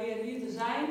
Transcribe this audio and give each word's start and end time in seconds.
weer 0.00 0.16
hier 0.26 0.40
te 0.46 0.52
zijn. 0.62 0.84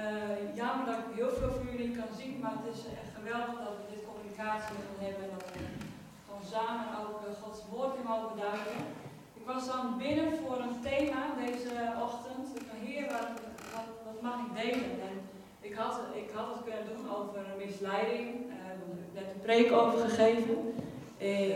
Uh, 0.00 0.56
jammer 0.60 0.86
dat 0.90 0.98
ik 1.04 1.10
heel 1.18 1.32
veel 1.38 1.52
van 1.58 1.66
jullie 1.72 1.96
kan 1.98 2.10
zien, 2.20 2.34
maar 2.42 2.54
het 2.60 2.68
is 2.74 2.82
echt 3.00 3.10
geweldig 3.18 3.56
dat 3.66 3.74
we 3.78 3.92
dit 3.94 4.02
communicatie 4.10 4.78
hebben. 5.04 5.24
En 5.26 5.32
dat 5.36 5.46
we 5.52 5.60
gewoon 6.26 6.46
samen 6.54 6.86
ook 7.00 7.12
Gods 7.42 7.62
woord 7.70 7.94
in 7.98 8.06
mogen 8.12 8.36
duiken. 8.46 8.80
Ik 9.40 9.46
was 9.52 9.64
dan 9.72 9.84
binnen 10.04 10.30
voor 10.42 10.58
een 10.66 10.78
thema 10.88 11.20
deze 11.44 11.74
ochtend. 12.06 12.44
Ik 12.58 12.64
dacht, 12.68 12.84
heer, 12.88 13.06
wat, 13.16 13.28
wat, 13.74 13.88
wat, 14.06 14.18
mag 14.26 14.36
ik 14.44 14.52
delen? 14.62 14.92
En 15.08 15.14
ik 15.68 15.74
had, 15.74 15.94
ik 16.22 16.30
had 16.36 16.48
het 16.54 16.64
kunnen 16.66 16.86
doen 16.90 17.04
over 17.16 17.40
misleiding. 17.64 18.26
Daar 18.48 18.66
heb 18.70 18.78
net 19.18 19.28
een 19.34 19.46
preek 19.48 19.72
over 19.72 19.98
gegeven. 20.08 20.58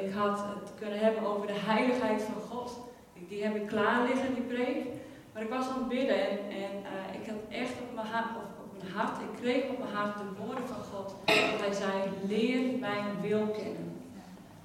Ik 0.06 0.12
had 0.20 0.38
het 0.38 0.68
kunnen 0.78 0.98
hebben 0.98 1.26
over 1.26 1.46
de 1.46 1.60
heiligheid 1.70 2.22
van 2.22 2.40
God. 2.50 2.70
Die 3.28 3.42
heb 3.44 3.54
ik 3.54 3.66
klaar 3.66 4.08
liggen, 4.08 4.34
die 4.34 4.42
preek. 4.54 4.84
Maar 5.36 5.44
ik 5.44 5.50
was 5.50 5.68
aan 5.68 5.78
het 5.78 5.88
bidden 5.88 6.30
en, 6.30 6.38
en 6.38 6.72
uh, 6.82 7.20
ik 7.20 7.26
had 7.26 7.36
echt 7.48 7.72
op 7.72 7.94
mijn, 7.94 8.06
hart, 8.06 8.36
op 8.36 8.82
mijn 8.82 8.92
hart, 8.92 9.20
ik 9.20 9.40
kreeg 9.40 9.70
op 9.70 9.78
mijn 9.78 9.94
hart 9.94 10.18
de 10.18 10.44
woorden 10.44 10.66
van 10.66 10.82
God. 10.92 11.14
Dat 11.24 11.60
hij 11.60 11.72
zei, 11.72 11.92
leer 12.28 12.78
mijn 12.78 13.20
wil 13.20 13.46
kennen. 13.46 14.02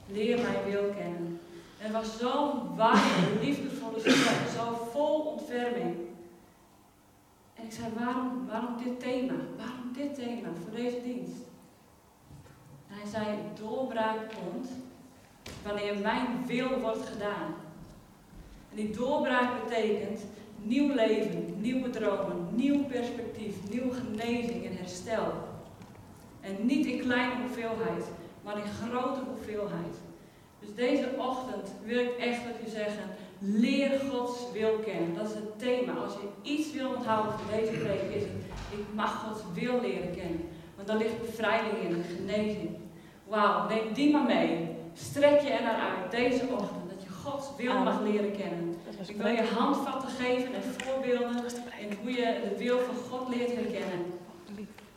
Leer 0.07 0.41
mijn 0.41 0.63
wil 0.65 0.89
kennen. 0.97 1.39
En 1.77 1.85
het 1.85 1.91
was 1.91 2.17
zo'n 2.17 2.75
warme, 2.75 3.39
liefdevolle 3.41 3.99
stem, 3.99 4.47
zo 4.57 4.89
vol 4.91 5.19
ontferming. 5.19 5.95
En 7.55 7.63
ik 7.63 7.71
zei, 7.71 7.87
waarom, 7.99 8.47
waarom 8.47 8.77
dit 8.83 8.99
thema? 8.99 9.33
Waarom 9.57 9.93
dit 9.93 10.15
thema 10.15 10.49
voor 10.63 10.75
deze 10.75 11.01
dienst? 11.03 11.41
En 12.89 12.95
hij 12.95 13.09
zei, 13.09 13.37
doorbraak 13.59 14.17
komt 14.17 14.69
wanneer 15.63 15.97
mijn 15.97 16.45
wil 16.45 16.79
wordt 16.79 17.07
gedaan. 17.07 17.55
En 18.69 18.75
die 18.75 18.91
doorbraak 18.91 19.63
betekent 19.63 20.21
nieuw 20.63 20.93
leven, 20.95 21.53
nieuwe 21.57 21.89
dromen, 21.89 22.47
nieuw 22.51 22.83
perspectief, 22.83 23.55
nieuwe 23.69 23.93
genezing 23.93 24.65
en 24.65 24.77
herstel. 24.77 25.33
En 26.39 26.55
niet 26.65 26.85
in 26.85 26.99
kleine 26.99 27.33
hoeveelheid, 27.41 28.05
maar 28.43 28.57
in 28.57 28.71
grote 28.87 29.19
hoeveelheid. 29.29 29.95
Dus 30.59 30.75
deze 30.75 31.09
ochtend 31.17 31.73
wil 31.83 31.99
ik 31.99 32.17
echt 32.17 32.45
met 32.45 32.67
u 32.67 32.69
zeggen, 32.69 33.03
leer 33.39 33.99
Gods 34.09 34.51
wil 34.53 34.79
kennen. 34.85 35.15
Dat 35.15 35.27
is 35.27 35.33
het 35.33 35.59
thema. 35.59 35.93
Als 35.93 36.13
je 36.13 36.51
iets 36.51 36.73
wil 36.73 36.89
onthouden 36.95 37.31
van 37.31 37.57
deze 37.57 37.71
preek 37.71 38.15
is 38.15 38.21
het, 38.21 38.43
ik 38.79 38.85
mag 38.93 39.23
Gods 39.23 39.41
wil 39.53 39.81
leren 39.81 40.15
kennen. 40.15 40.41
Want 40.75 40.87
daar 40.87 40.97
ligt 40.97 41.21
bevrijding 41.21 41.77
in 41.83 41.95
en 41.95 42.03
genezing. 42.17 42.69
Wauw, 43.27 43.67
neem 43.67 43.93
die 43.93 44.11
maar 44.11 44.23
mee. 44.25 44.67
Strek 44.93 45.41
je 45.41 45.49
er 45.49 45.63
naar 45.63 45.97
uit 45.97 46.11
deze 46.11 46.43
ochtend. 46.51 46.81
Gods 47.23 47.47
wil 47.57 47.83
mag 47.83 48.01
leren 48.01 48.31
kennen. 48.31 48.75
Ik 49.07 49.17
wil 49.17 49.31
je 49.31 49.43
handvatten 49.43 50.09
geven 50.09 50.53
en 50.53 50.63
voorbeelden 50.77 51.43
in 51.79 51.97
hoe 52.01 52.11
je 52.11 52.39
de 52.49 52.57
wil 52.57 52.79
van 52.79 52.95
God 52.95 53.35
leert 53.35 53.55
herkennen. 53.55 54.19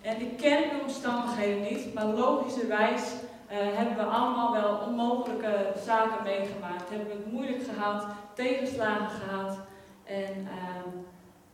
En 0.00 0.20
ik 0.20 0.36
ken 0.36 0.62
de 0.62 0.80
omstandigheden 0.82 1.62
niet, 1.62 1.94
maar 1.94 2.06
logischerwijs 2.06 3.02
uh, 3.02 3.58
hebben 3.76 3.96
we 3.96 4.02
allemaal 4.02 4.52
wel 4.52 4.78
onmogelijke 4.86 5.72
zaken 5.84 6.22
meegemaakt. 6.22 6.88
Hebben 6.88 7.08
we 7.08 7.12
het 7.12 7.32
moeilijk 7.32 7.62
gehad, 7.62 8.06
tegenslagen 8.34 9.20
gehad. 9.20 9.58
En 10.04 10.40
uh, 10.42 10.50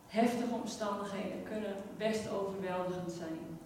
heftige 0.07 0.55
omstandigheden 0.63 1.43
kunnen 1.43 1.75
best 1.97 2.31
overweldigend 2.31 3.13
zijn. 3.13 3.59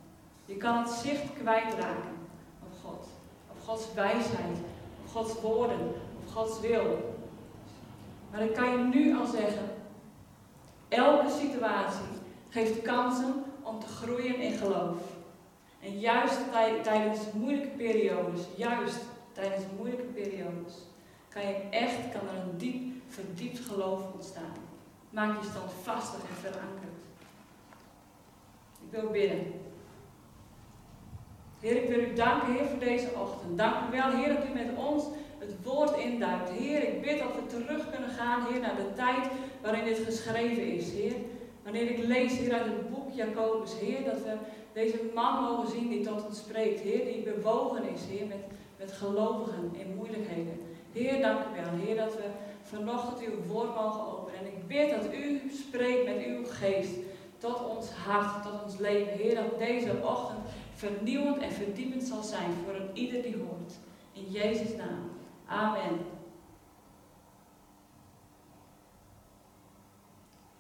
Je 0.45 0.57
kan 0.57 0.79
het 0.79 0.91
zicht 0.91 1.33
kwijtraken 1.33 2.15
op 2.63 2.73
God, 2.85 3.07
op 3.51 3.57
Gods 3.67 3.95
wijsheid, 3.95 4.59
op 5.05 5.11
Gods 5.13 5.41
woorden, 5.41 5.93
Gods 6.33 6.61
wil. 6.61 7.14
Maar 8.35 8.43
ik 8.43 8.55
kan 8.55 8.71
je 8.71 8.79
nu 8.79 9.17
al 9.17 9.27
zeggen, 9.27 9.69
elke 10.89 11.31
situatie 11.31 12.07
geeft 12.49 12.83
kansen 12.83 13.45
om 13.63 13.81
te 13.81 13.87
groeien 13.87 14.37
in 14.37 14.53
geloof. 14.53 14.99
En 15.81 15.99
juist 15.99 16.39
tijdens 16.83 17.21
moeilijke 17.33 17.69
periodes, 17.69 18.41
juist 18.57 19.01
tijdens 19.33 19.65
moeilijke 19.77 20.05
periodes, 20.05 20.75
kan 21.29 21.43
je 21.43 21.55
echt, 21.71 22.13
kan 22.13 22.29
er 22.29 22.43
een 22.43 22.59
diep, 22.59 22.93
verdiept 23.09 23.59
geloof 23.59 24.13
ontstaan. 24.13 24.57
Maak 25.11 25.43
je 25.43 25.49
stand 25.49 25.73
vastig 25.83 26.21
en 26.21 26.37
verankerd. 26.41 26.99
Ik 28.81 29.01
wil 29.01 29.11
bidden. 29.11 29.53
Heer, 31.61 31.83
ik 31.83 31.89
wil 31.89 31.99
u 31.99 32.13
danken, 32.15 32.53
Heer, 32.53 32.67
voor 32.67 32.79
deze 32.79 33.11
ochtend. 33.17 33.59
Dank 33.59 33.75
u 33.89 33.91
wel, 33.91 34.11
Heer, 34.11 34.35
dat 34.35 34.45
u 34.45 34.53
met 34.53 34.77
ons 34.77 35.05
het 35.47 35.65
woord 35.65 35.97
induikt. 35.97 36.51
Heer, 36.51 36.83
ik 36.83 37.03
bid 37.03 37.19
dat 37.19 37.35
we 37.35 37.47
terug 37.47 37.91
kunnen 37.91 38.09
gaan, 38.09 38.47
Heer, 38.47 38.61
naar 38.61 38.77
de 38.77 38.93
tijd 38.95 39.27
waarin 39.63 39.85
dit 39.85 39.99
geschreven 39.99 40.67
is, 40.67 40.93
Heer. 40.93 41.15
Wanneer 41.63 41.91
ik 41.91 41.99
lees, 41.99 42.39
Heer, 42.39 42.53
uit 42.53 42.65
het 42.65 42.91
boek 42.91 43.13
Jacobus, 43.13 43.73
Heer, 43.81 44.05
dat 44.05 44.23
we 44.23 44.35
deze 44.73 44.99
man 45.15 45.43
mogen 45.43 45.69
zien 45.69 45.89
die 45.89 46.05
tot 46.05 46.27
ons 46.27 46.39
spreekt, 46.39 46.81
Heer, 46.81 47.05
die 47.05 47.23
bewogen 47.23 47.83
is, 47.95 48.01
Heer, 48.09 48.27
met, 48.27 48.45
met 48.79 48.93
gelovigen 48.93 49.71
in 49.73 49.95
moeilijkheden. 49.97 50.61
Heer, 50.93 51.21
dank 51.21 51.39
u 51.39 51.61
wel, 51.63 51.87
Heer, 51.87 51.97
dat 51.97 52.15
we 52.15 52.25
vanochtend 52.63 53.21
uw 53.21 53.53
woord 53.53 53.75
mogen 53.75 54.07
openen. 54.19 54.41
En 54.41 54.47
ik 54.47 54.67
bid 54.67 54.91
dat 54.91 55.15
u 55.15 55.51
spreekt 55.67 56.05
met 56.05 56.25
uw 56.27 56.45
geest 56.47 56.95
tot 57.39 57.69
ons 57.77 57.91
hart, 57.91 58.43
tot 58.43 58.63
ons 58.65 58.79
leven. 58.79 59.13
Heer, 59.13 59.35
dat 59.35 59.59
deze 59.59 59.93
ochtend 60.03 60.41
vernieuwend 60.75 61.39
en 61.39 61.53
verdiepend 61.53 62.03
zal 62.03 62.23
zijn 62.23 62.51
voor 62.65 62.75
een 62.75 62.91
ieder 62.93 63.23
die 63.23 63.37
hoort. 63.37 63.73
In 64.13 64.31
Jezus' 64.31 64.77
naam. 64.77 65.14
Amen. 65.49 66.07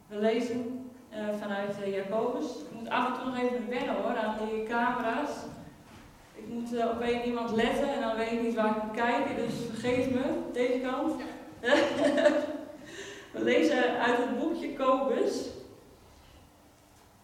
We 0.06 0.16
lezen 0.16 0.90
uh, 1.12 1.18
vanuit 1.40 1.76
uh, 1.80 1.94
Jacobus. 1.94 2.44
Ik 2.44 2.78
moet 2.78 2.88
af 2.88 3.06
en 3.06 3.14
toe 3.14 3.24
nog 3.24 3.38
even 3.38 3.68
wennen 3.68 3.94
hoor 3.94 4.16
aan 4.16 4.36
die 4.48 4.62
camera's. 4.62 5.30
Ik 6.34 6.48
moet 6.48 6.72
uh, 6.72 6.90
op 6.90 7.00
één 7.00 7.24
iemand 7.24 7.50
letten 7.50 7.94
en 7.94 8.00
dan 8.00 8.16
weet 8.16 8.32
ik 8.32 8.42
niet 8.42 8.54
waar 8.54 8.76
ik 8.76 8.82
moet 8.82 8.96
kijken, 8.96 9.36
dus 9.36 9.54
vergeef 9.70 10.10
me, 10.10 10.22
deze 10.52 10.80
kant. 10.80 11.12
We 13.32 13.42
lezen 13.42 13.98
uit 13.98 14.16
het 14.16 14.38
boek 14.38 14.54
Jacobus. 14.56 15.48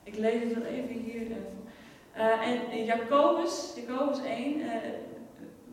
Ik 0.03 0.19
lees 0.19 0.43
het 0.43 0.54
wel 0.54 0.65
even 0.65 0.94
hier. 0.94 1.26
en 2.72 2.84
Jacobus, 2.84 3.72
Jacobus 3.76 4.22
1, 4.22 4.62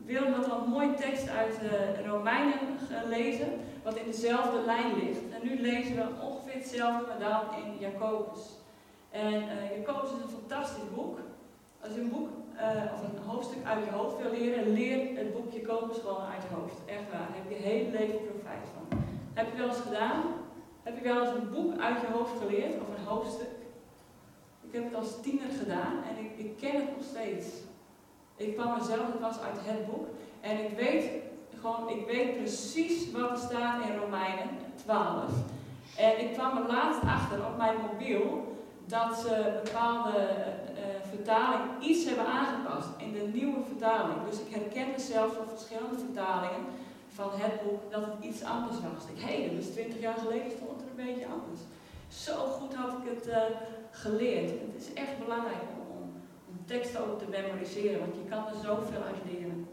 Willem 0.08 0.32
had 0.32 0.50
al 0.50 0.62
een 0.62 0.70
mooie 0.70 0.94
tekst 0.94 1.28
uit 1.28 1.60
de 1.60 2.08
Romeinen 2.08 2.58
gelezen, 2.88 3.48
wat 3.82 3.96
in 3.96 4.06
dezelfde 4.06 4.60
lijn 4.60 4.94
ligt. 4.94 5.20
En 5.30 5.40
nu 5.48 5.60
lezen 5.60 5.96
we 5.96 6.06
ongeveer 6.22 6.54
hetzelfde, 6.54 7.12
maar 7.20 7.44
in 7.64 7.78
Jacobus. 7.78 8.40
En 9.10 9.34
uh, 9.34 9.76
Jacobus 9.76 10.10
is 10.10 10.22
een 10.22 10.38
fantastisch 10.40 10.90
boek. 10.94 11.18
Als 11.80 11.94
je 11.94 12.00
een 12.00 12.10
boek 12.10 12.28
uh, 12.54 12.92
of 12.94 13.02
een 13.02 13.22
hoofdstuk 13.26 13.64
uit 13.64 13.84
je 13.84 13.90
hoofd 13.90 14.22
wil 14.22 14.30
leren, 14.30 14.72
leer 14.72 15.16
het 15.16 15.32
boek 15.32 15.52
Jacobus 15.52 15.98
gewoon 15.98 16.26
uit 16.32 16.42
je 16.42 16.54
hoofd. 16.54 16.78
Echt 16.86 17.10
waar. 17.12 17.28
Daar 17.28 17.40
heb 17.40 17.50
je 17.50 17.68
hele 17.68 17.90
leven 17.90 18.20
profijt 18.30 18.66
van. 18.74 18.98
Heb 19.34 19.46
je 19.50 19.58
wel 19.58 19.68
eens 19.68 19.86
gedaan? 19.88 20.22
Heb 20.82 20.96
je 20.96 21.02
wel 21.02 21.20
eens 21.20 21.34
een 21.34 21.50
boek 21.50 21.80
uit 21.80 22.00
je 22.00 22.06
hoofd 22.12 22.38
geleerd 22.40 22.74
of 22.74 22.88
een 22.96 23.04
hoofdstuk? 23.04 23.54
Ik 24.60 24.72
heb 24.72 24.84
het 24.84 24.94
als 24.94 25.20
tiener 25.20 25.50
gedaan 25.58 25.94
en 26.08 26.24
ik, 26.24 26.30
ik 26.44 26.56
ken 26.56 26.76
het 26.80 26.96
nog 26.96 27.04
steeds. 27.04 27.46
Ik 28.38 28.56
kwam 28.56 28.78
mezelf, 28.78 29.12
het 29.12 29.20
was 29.20 29.40
uit 29.40 29.58
het 29.60 29.86
boek. 29.86 30.06
En 30.40 30.64
ik 30.64 30.76
weet 30.76 31.04
gewoon, 31.60 31.88
ik 31.88 32.06
weet 32.06 32.36
precies 32.36 33.12
wat 33.12 33.30
er 33.30 33.36
staat 33.36 33.84
in 33.86 33.98
Romeinen 33.98 34.48
12. 34.84 35.32
En 35.96 36.20
ik 36.20 36.32
kwam 36.32 36.56
er 36.56 36.66
laatst 36.66 37.02
achter 37.02 37.46
op 37.46 37.56
mijn 37.56 37.76
mobiel 37.90 38.56
dat 38.86 39.18
ze 39.18 39.60
bepaalde 39.64 40.18
uh, 40.18 40.84
vertaling 41.10 41.62
iets 41.80 42.04
hebben 42.04 42.26
aangepast 42.26 42.88
in 42.96 43.12
de 43.12 43.30
nieuwe 43.32 43.60
vertaling. 43.66 44.18
Dus 44.30 44.40
ik 44.40 44.54
herkende 44.54 45.00
zelfs 45.00 45.34
van 45.34 45.48
verschillende 45.48 45.98
vertalingen 45.98 46.64
van 47.08 47.30
het 47.32 47.62
boek 47.62 47.90
dat 47.90 48.00
het 48.00 48.24
iets 48.24 48.42
anders 48.42 48.76
was. 48.80 49.04
Ik, 49.14 49.20
hé, 49.24 49.36
hey, 49.36 49.50
dat 49.50 49.64
is 49.64 49.72
20 49.72 50.00
jaar 50.00 50.18
geleden 50.24 50.50
stond 50.50 50.70
het 50.70 50.80
er 50.80 50.98
een 50.98 51.06
beetje 51.06 51.32
anders. 51.36 51.60
Zo 52.08 52.34
goed 52.34 52.74
had 52.74 52.92
ik 52.98 53.04
het 53.14 53.26
uh, 53.26 53.36
geleerd. 53.90 54.50
Het 54.50 54.74
is 54.82 54.92
echt 54.92 55.18
belangrijk 55.24 55.62
teksten 56.68 57.00
ook 57.00 57.18
te 57.18 57.28
memoriseren, 57.28 57.98
want 57.98 58.14
je 58.14 58.30
kan 58.30 58.46
er 58.46 58.60
zoveel 58.64 59.02
uit 59.02 59.22
leren. 59.30 59.68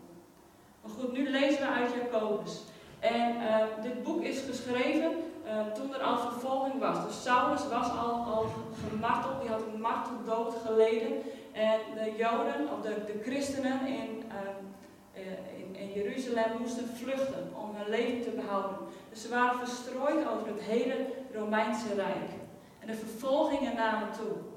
Maar 0.82 0.92
goed, 0.92 1.12
nu 1.14 1.30
lezen 1.30 1.60
we 1.60 1.74
uit 1.74 1.92
Jacobus. 1.94 2.62
En 3.00 3.36
uh, 3.36 3.84
dit 3.84 4.04
boek 4.04 4.22
is 4.22 4.40
geschreven 4.50 5.12
uh, 5.46 5.72
toen 5.74 5.94
er 5.94 6.02
al 6.02 6.18
vervolging 6.18 6.80
was. 6.80 7.06
Dus 7.06 7.24
Saulus 7.24 7.68
was 7.68 7.90
al, 7.90 8.14
al 8.34 8.46
gemarteld, 8.90 9.42
die 9.42 9.50
had 9.50 9.62
een 9.62 9.82
marteldood 9.82 10.54
geleden. 10.66 11.12
En 11.52 11.80
de 11.94 12.14
Joden, 12.18 12.72
of 12.74 12.82
de, 12.82 12.94
de 13.06 13.20
christenen 13.24 13.88
in, 13.88 14.24
uh, 14.28 15.22
in, 15.60 15.76
in, 15.76 15.92
Jeruzalem 15.94 16.52
moesten 16.60 16.88
vluchten 16.88 17.52
om 17.62 17.76
hun 17.76 17.90
leven 17.90 18.22
te 18.22 18.30
behouden. 18.30 18.78
Dus 19.10 19.22
ze 19.22 19.30
waren 19.30 19.58
verstrooid 19.58 20.28
over 20.28 20.48
het 20.48 20.62
hele 20.62 20.96
Romeinse 21.34 21.94
Rijk. 21.96 22.32
En 22.80 22.88
de 22.88 22.96
vervolgingen 22.96 23.76
namen 23.76 24.12
toe. 24.12 24.55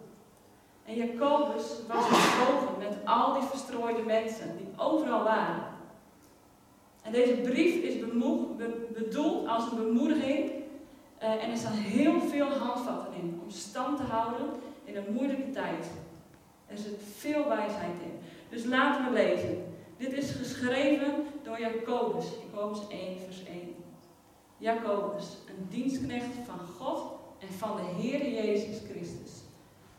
En 0.88 0.94
Jacobus 0.94 1.64
was 1.88 2.04
gekomen 2.04 2.78
met 2.78 2.96
al 3.04 3.32
die 3.32 3.48
verstrooide 3.48 4.02
mensen 4.02 4.56
die 4.56 4.68
overal 4.76 5.24
waren. 5.24 5.62
En 7.02 7.12
deze 7.12 7.34
brief 7.34 7.74
is 7.74 7.98
bedoeld 8.94 9.46
als 9.46 9.70
een 9.70 9.76
bemoediging. 9.76 10.50
Uh, 11.22 11.44
en 11.44 11.50
er 11.50 11.56
staan 11.56 11.72
heel 11.72 12.20
veel 12.20 12.48
handvatten 12.48 13.14
in 13.14 13.40
om 13.42 13.50
stand 13.50 14.00
houden 14.00 14.46
in 14.84 14.96
een 14.96 15.12
moeilijke 15.12 15.50
tijd. 15.50 15.90
Er 16.66 16.78
zit 16.78 17.00
veel 17.16 17.48
wijsheid 17.48 17.94
in. 18.02 18.18
Dus 18.48 18.64
laten 18.64 19.04
we 19.04 19.10
lezen. 19.10 19.64
Dit 19.96 20.12
is 20.12 20.30
geschreven 20.30 21.26
door 21.42 21.60
Jacobus, 21.60 22.26
Jacobus 22.44 22.88
1, 22.88 23.18
vers 23.24 23.44
1. 23.44 23.74
Jacobus, 24.58 25.36
een 25.48 25.66
dienstknecht 25.68 26.34
van 26.46 26.58
God 26.58 27.02
en 27.38 27.48
van 27.48 27.76
de 27.76 28.02
Heer 28.02 28.30
Jezus 28.30 28.80
Christus. 28.90 29.46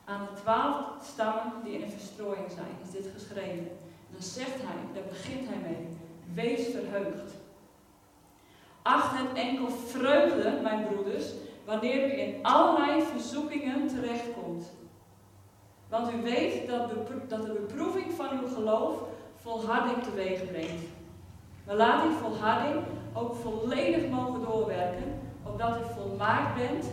Aan 0.09 0.27
de 0.33 0.41
twaalf 0.41 0.85
stammen 1.03 1.53
die 1.63 1.73
in 1.73 1.81
een 1.81 1.91
verstrooiing 1.91 2.51
zijn, 2.51 2.75
is 2.83 2.91
dit 2.91 3.11
geschreven. 3.13 3.69
En 4.07 4.11
dan 4.11 4.21
zegt 4.21 4.61
hij, 4.61 4.79
daar 4.93 5.09
begint 5.09 5.47
hij 5.49 5.57
mee, 5.57 5.87
wees 6.33 6.67
verheugd. 6.67 7.33
Acht 8.81 9.17
het 9.17 9.37
enkel 9.37 9.69
vreugde, 9.69 10.59
mijn 10.61 10.87
broeders, 10.87 11.25
wanneer 11.65 12.07
u 12.07 12.19
in 12.19 12.39
allerlei 12.41 13.01
verzoekingen 13.01 13.87
terechtkomt. 13.87 14.65
Want 15.89 16.13
u 16.13 16.21
weet 16.21 16.67
dat, 16.67 16.89
dat 17.27 17.45
de 17.45 17.51
beproeving 17.51 18.13
van 18.13 18.39
uw 18.39 18.47
geloof 18.47 18.97
volharding 19.35 20.03
teweeg 20.03 20.45
brengt. 20.45 20.83
Maar 21.65 21.75
laat 21.75 22.03
die 22.03 22.17
volharding 22.17 22.83
ook 23.13 23.35
volledig 23.35 24.09
mogen 24.09 24.41
doorwerken, 24.41 25.19
opdat 25.43 25.77
u 25.77 25.93
volmaakt 25.93 26.55
bent 26.55 26.85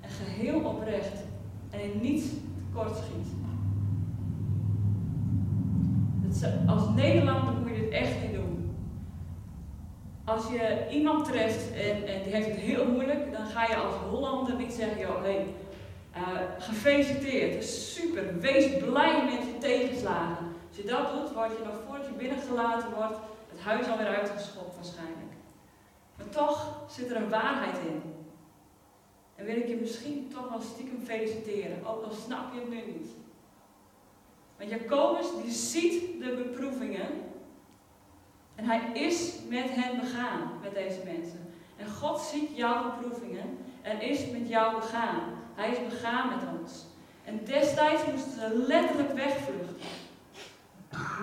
en 0.00 0.10
geheel 0.10 0.60
oprecht 0.60 1.26
en 1.70 1.80
in 1.80 2.00
niets 2.00 2.26
tekort 2.68 2.96
schiet. 2.96 3.36
Als 6.66 6.88
Nederlander 6.94 7.54
moet 7.54 7.68
je 7.68 7.80
dit 7.80 7.90
echt 7.90 8.22
niet 8.22 8.34
doen. 8.34 8.76
Als 10.24 10.46
je 10.46 10.86
iemand 10.90 11.24
treft 11.24 11.72
en, 11.72 12.06
en 12.06 12.22
die 12.22 12.34
heeft 12.34 12.48
het 12.48 12.56
heel 12.56 12.86
moeilijk, 12.86 13.32
dan 13.32 13.46
ga 13.46 13.66
je 13.66 13.76
als 13.76 13.94
Hollander 13.94 14.56
niet 14.56 14.72
zeggen, 14.72 15.00
joh, 15.00 15.22
hey, 15.22 15.46
uh, 16.16 16.22
gefeliciteerd, 16.58 17.64
super, 17.64 18.38
wees 18.40 18.76
blij 18.76 19.24
met 19.24 19.46
je 19.46 19.58
tegenslagen. 19.58 20.46
Als 20.68 20.76
je 20.76 20.84
dat 20.84 21.12
doet, 21.12 21.34
word 21.34 21.50
je 21.50 21.64
nog 21.64 21.74
voordat 21.86 22.06
je 22.06 22.12
binnengelaten 22.12 22.94
wordt, 22.94 23.18
het 23.50 23.60
huis 23.60 23.88
alweer 23.88 24.06
uitgeschopt 24.06 24.74
waarschijnlijk. 24.74 25.32
Maar 26.16 26.28
toch 26.28 26.84
zit 26.88 27.10
er 27.10 27.16
een 27.16 27.30
waarheid 27.30 27.76
in. 27.86 28.17
En 29.38 29.44
wil 29.44 29.56
ik 29.56 29.68
je 29.68 29.76
misschien 29.76 30.28
toch 30.34 30.48
wel 30.48 30.60
stiekem 30.60 31.00
feliciteren, 31.04 31.86
ook 31.86 32.04
al 32.04 32.12
snap 32.12 32.54
je 32.54 32.60
het 32.60 32.68
nu 32.68 32.76
niet. 32.76 33.10
Want 34.56 34.70
Jacobus 34.70 35.26
die 35.42 35.52
ziet 35.52 36.20
de 36.22 36.34
beproevingen 36.34 37.08
en 38.54 38.64
hij 38.64 38.90
is 38.92 39.34
met 39.48 39.66
hen 39.70 40.00
begaan, 40.00 40.50
met 40.62 40.74
deze 40.74 41.00
mensen. 41.04 41.54
En 41.76 41.88
God 41.88 42.20
ziet 42.20 42.56
jouw 42.56 42.82
beproevingen 42.82 43.58
en 43.82 44.00
is 44.00 44.30
met 44.30 44.48
jou 44.48 44.74
begaan. 44.74 45.20
Hij 45.54 45.70
is 45.70 45.88
begaan 45.88 46.28
met 46.28 46.60
ons. 46.60 46.84
En 47.24 47.44
destijds 47.44 48.02
moesten 48.06 48.32
ze 48.32 48.64
letterlijk 48.66 49.12
wegvluchten. 49.12 49.88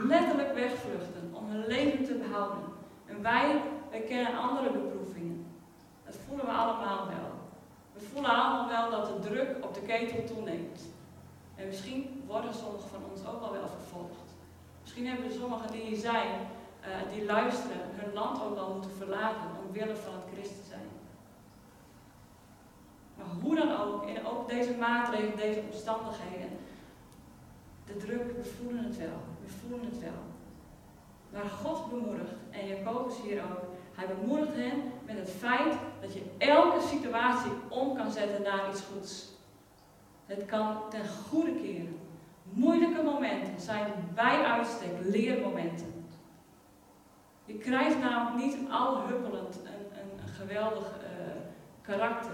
Letterlijk 0.07 0.53
wegvluchten 0.53 1.31
om 1.33 1.49
hun 1.49 1.67
leven 1.67 2.03
te 2.03 2.13
behouden. 2.13 2.63
En 3.05 3.21
wij, 3.21 3.61
wij 3.89 4.01
kennen 4.01 4.37
andere 4.37 4.71
beproevingen. 4.71 5.45
Dat 6.05 6.15
voelen 6.27 6.45
we 6.45 6.51
allemaal 6.51 7.07
wel. 7.07 7.34
We 7.97 8.05
voelen 8.11 8.31
allemaal 8.31 8.67
wel 8.67 8.89
dat 8.89 9.07
de 9.07 9.29
druk 9.29 9.63
op 9.63 9.73
de 9.73 9.81
ketel 9.81 10.23
toeneemt. 10.23 10.81
En 11.55 11.67
misschien 11.67 12.23
worden 12.27 12.53
sommigen 12.53 12.89
van 12.89 13.03
ons 13.11 13.25
ook 13.27 13.41
al 13.41 13.51
wel 13.51 13.67
vervolgd. 13.67 14.29
Misschien 14.81 15.07
hebben 15.07 15.31
sommigen 15.31 15.71
die 15.71 15.81
hier 15.81 15.97
zijn, 15.97 16.29
uh, 16.81 17.13
die 17.13 17.25
luisteren, 17.25 17.81
hun 17.91 18.13
land 18.13 18.43
ook 18.43 18.57
al 18.57 18.73
moeten 18.73 18.91
verlaten 18.91 19.55
omwille 19.67 19.95
van 19.95 20.13
het 20.13 20.33
christen 20.33 20.65
zijn. 20.69 20.89
Maar 23.17 23.25
hoe 23.41 23.55
dan 23.55 23.71
ook, 23.81 24.07
in 24.07 24.25
ook 24.25 24.49
deze 24.49 24.73
maatregelen, 24.73 25.37
deze 25.37 25.61
omstandigheden, 25.71 26.49
de 27.85 27.97
druk, 27.97 28.37
we 28.37 28.43
voelen 28.43 28.83
het 28.83 28.97
wel. 28.97 29.19
We 29.45 29.51
voelen 29.61 29.85
het 29.85 29.99
wel. 29.99 30.21
Maar 31.29 31.45
God 31.45 31.89
bemoedigt, 31.89 32.31
en 32.49 32.67
Jacobus 32.67 33.21
hier 33.21 33.41
ook, 33.43 33.74
hij 33.95 34.07
bemoedigt 34.07 34.55
hen 34.55 34.91
met 35.05 35.17
het 35.17 35.29
feit 35.29 35.73
dat 36.01 36.13
je 36.13 36.23
elke 36.37 36.81
situatie 36.87 37.51
om 37.69 37.95
kan 37.95 38.11
zetten 38.11 38.41
naar 38.41 38.69
iets 38.69 38.81
goeds. 38.93 39.33
Het 40.25 40.45
kan 40.45 40.77
ten 40.89 41.05
goede 41.29 41.55
keren. 41.55 41.99
Moeilijke 42.43 43.03
momenten 43.03 43.59
zijn 43.59 43.93
bij 44.13 44.43
uitstek 44.43 44.91
leermomenten. 45.01 45.93
Je 47.45 47.53
krijgt 47.57 47.99
namelijk 47.99 48.45
niet 48.45 48.57
al 48.69 49.01
huppelend 49.07 49.55
een, 49.55 49.99
een, 49.99 50.19
een 50.21 50.33
geweldig 50.33 50.85
uh, 50.85 51.09
karakter. 51.81 52.33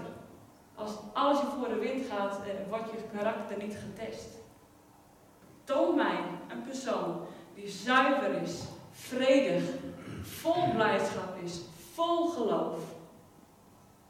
Als 0.74 0.90
alles 1.12 1.40
je 1.40 1.46
voor 1.58 1.68
de 1.68 1.78
wind 1.78 2.06
gaat, 2.06 2.40
uh, 2.46 2.68
wordt 2.68 2.90
je 2.90 3.16
karakter 3.16 3.56
niet 3.56 3.76
getest. 3.76 4.28
Toon 5.64 5.96
mij 5.96 6.18
een 6.48 6.62
persoon 6.62 7.20
die 7.54 7.68
zuiver 7.68 8.42
is, 8.42 8.62
vredig, 8.90 9.64
vol 10.22 10.70
blijdschap 10.74 11.36
is, 11.42 11.60
vol 11.92 12.28
geloof. 12.28 12.80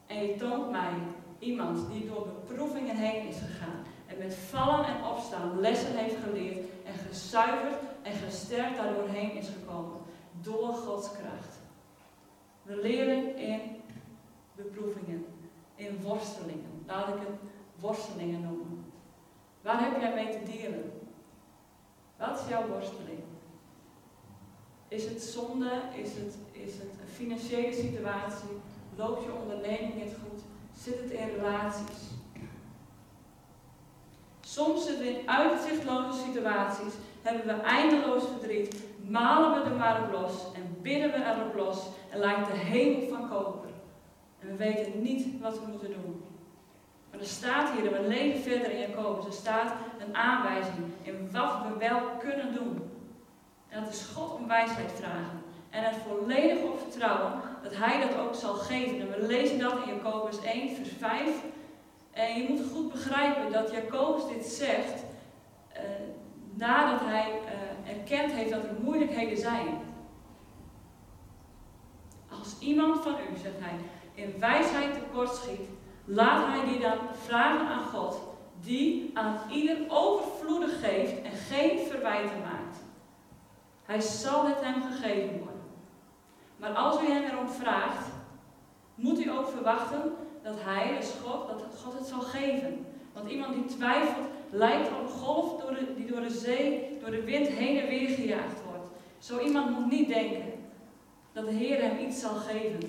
En 0.06 0.26
je 0.26 0.36
toont 0.36 0.70
mij 0.70 0.92
iemand 1.38 1.90
die 1.92 2.06
door 2.06 2.26
beproevingen 2.26 2.96
heen 2.96 3.28
is 3.28 3.36
gegaan 3.36 3.84
en 4.06 4.18
met 4.18 4.34
vallen 4.34 4.86
en 4.86 5.04
opstaan 5.04 5.60
lessen 5.60 5.96
heeft 5.96 6.16
geleerd 6.24 6.58
en 6.84 6.94
gezuiverd 7.08 7.80
en 8.02 8.12
gesterkt 8.12 8.76
daardoorheen 8.76 9.32
is 9.32 9.48
gekomen 9.48 10.00
door 10.40 10.74
Gods 10.74 11.12
kracht. 11.12 11.60
We 12.62 12.80
leren 12.82 13.36
in 13.36 13.60
beproevingen, 14.54 15.24
in 15.74 16.02
worstelingen. 16.02 16.84
Laat 16.86 17.08
ik 17.08 17.20
het 17.20 17.50
worstelingen 17.80 18.42
noemen. 18.42 18.84
Waar 19.62 19.80
heb 19.84 20.00
jij 20.00 20.14
mee 20.14 20.30
te 20.30 20.52
dealen? 20.52 20.92
Wat 22.16 22.40
is 22.40 22.48
jouw 22.48 22.66
worsteling? 22.66 23.31
Is 24.94 25.04
het 25.04 25.22
zonde? 25.22 25.70
Is 26.02 26.10
het, 26.14 26.36
is 26.50 26.72
het 26.72 26.90
een 27.00 27.14
financiële 27.14 27.72
situatie? 27.72 28.54
Loopt 28.96 29.24
je 29.24 29.32
onderneming 29.42 29.94
niet 29.94 30.14
goed? 30.22 30.40
Zit 30.78 31.00
het 31.00 31.10
in 31.10 31.28
relaties? 31.36 32.10
Soms 34.40 34.86
zitten 34.86 35.04
we 35.04 35.10
in 35.10 35.28
uitzichtloze 35.28 36.18
situaties, 36.26 36.92
hebben 37.22 37.46
we 37.46 37.62
eindeloos 37.62 38.22
verdriet, 38.38 38.82
malen 39.08 39.62
we 39.62 39.70
er 39.70 39.76
maar 39.76 40.02
op 40.02 40.12
los 40.12 40.32
en 40.54 40.76
bidden 40.82 41.10
we 41.10 41.24
erop 41.24 41.54
los 41.54 41.86
en 42.10 42.18
lijkt 42.18 42.46
de 42.46 42.56
hemel 42.56 43.08
van 43.08 43.28
koper. 43.28 43.70
En 44.38 44.48
we 44.48 44.56
weten 44.56 45.02
niet 45.02 45.40
wat 45.40 45.58
we 45.60 45.66
moeten 45.70 45.92
doen. 45.92 46.24
Maar 47.10 47.20
er 47.20 47.26
staat 47.26 47.70
hier, 47.70 47.92
en 47.94 48.02
we 48.02 48.08
leven 48.08 48.40
verder 48.40 48.70
in 48.70 48.80
Jacobus, 48.80 49.26
er 49.26 49.32
staat 49.32 49.74
een 49.98 50.16
aanwijzing 50.16 50.84
in 51.02 51.30
wat 51.30 51.52
we 51.62 51.78
wel 51.78 52.00
kunnen 52.18 52.54
doen. 52.54 52.91
En 53.72 53.84
dat 53.84 53.92
is 53.92 54.02
God 54.14 54.34
om 54.34 54.48
wijsheid 54.48 54.92
vragen. 54.92 55.42
En 55.70 55.84
het 55.84 55.96
volledig 56.08 56.62
op 56.62 56.78
vertrouwen 56.80 57.40
dat 57.62 57.76
Hij 57.76 58.00
dat 58.00 58.18
ook 58.18 58.34
zal 58.34 58.54
geven. 58.54 59.00
En 59.00 59.10
we 59.10 59.26
lezen 59.26 59.58
dat 59.58 59.72
in 59.72 59.94
Jacobus 59.94 60.42
1, 60.42 60.76
vers 60.76 60.88
5. 60.98 61.30
En 62.10 62.38
je 62.38 62.48
moet 62.48 62.72
goed 62.72 62.92
begrijpen 62.92 63.52
dat 63.52 63.70
Jacobus 63.70 64.26
dit 64.34 64.46
zegt 64.46 65.04
uh, 65.76 65.80
nadat 66.54 67.00
hij 67.00 67.30
uh, 67.30 67.90
erkend 67.90 68.32
heeft 68.32 68.50
dat 68.50 68.64
er 68.64 68.74
moeilijkheden 68.82 69.38
zijn. 69.38 69.78
Als 72.28 72.58
iemand 72.58 73.02
van 73.02 73.12
u, 73.12 73.38
zegt 73.42 73.58
hij, 73.58 73.78
in 74.14 74.34
wijsheid 74.38 74.94
tekortschiet, 74.94 75.68
laat 76.04 76.46
hij 76.46 76.64
die 76.64 76.80
dan 76.80 76.98
vragen 77.26 77.66
aan 77.66 77.84
God, 77.84 78.20
die 78.60 79.10
aan 79.14 79.38
ieder 79.50 79.76
overvloedig 79.88 80.80
geeft 80.80 81.22
en 81.22 81.32
geen 81.32 81.78
verwijten 81.78 82.40
maakt. 82.40 82.51
Hij 83.92 84.00
zal 84.00 84.46
het 84.46 84.60
hem 84.60 84.82
gegeven 84.82 85.38
worden. 85.38 85.60
Maar 86.56 86.70
als 86.70 87.02
u 87.02 87.06
hem 87.06 87.22
erom 87.22 87.48
vraagt, 87.48 88.06
moet 88.94 89.24
u 89.24 89.30
ook 89.30 89.48
verwachten 89.48 90.02
dat 90.42 90.54
hij, 90.58 90.96
dus 90.96 91.14
God, 91.24 91.48
dat 91.48 91.64
God 91.82 91.98
het 91.98 92.06
zal 92.06 92.20
geven. 92.20 92.86
Want 93.12 93.30
iemand 93.30 93.54
die 93.54 93.64
twijfelt, 93.64 94.26
lijkt 94.50 94.88
op 94.88 95.00
een 95.00 95.08
golf 95.08 95.60
door 95.60 95.74
de, 95.74 95.94
die 95.96 96.06
door 96.06 96.20
de 96.20 96.30
zee, 96.30 96.98
door 97.00 97.10
de 97.10 97.24
wind 97.24 97.48
heen 97.48 97.80
en 97.80 97.88
weer 97.88 98.08
gejaagd 98.08 98.62
wordt. 98.70 98.88
Zo 99.18 99.38
iemand 99.38 99.70
moet 99.70 99.90
niet 99.90 100.08
denken 100.08 100.52
dat 101.32 101.44
de 101.44 101.52
Heer 101.52 101.82
hem 101.82 101.98
iets 101.98 102.20
zal 102.20 102.34
geven. 102.34 102.80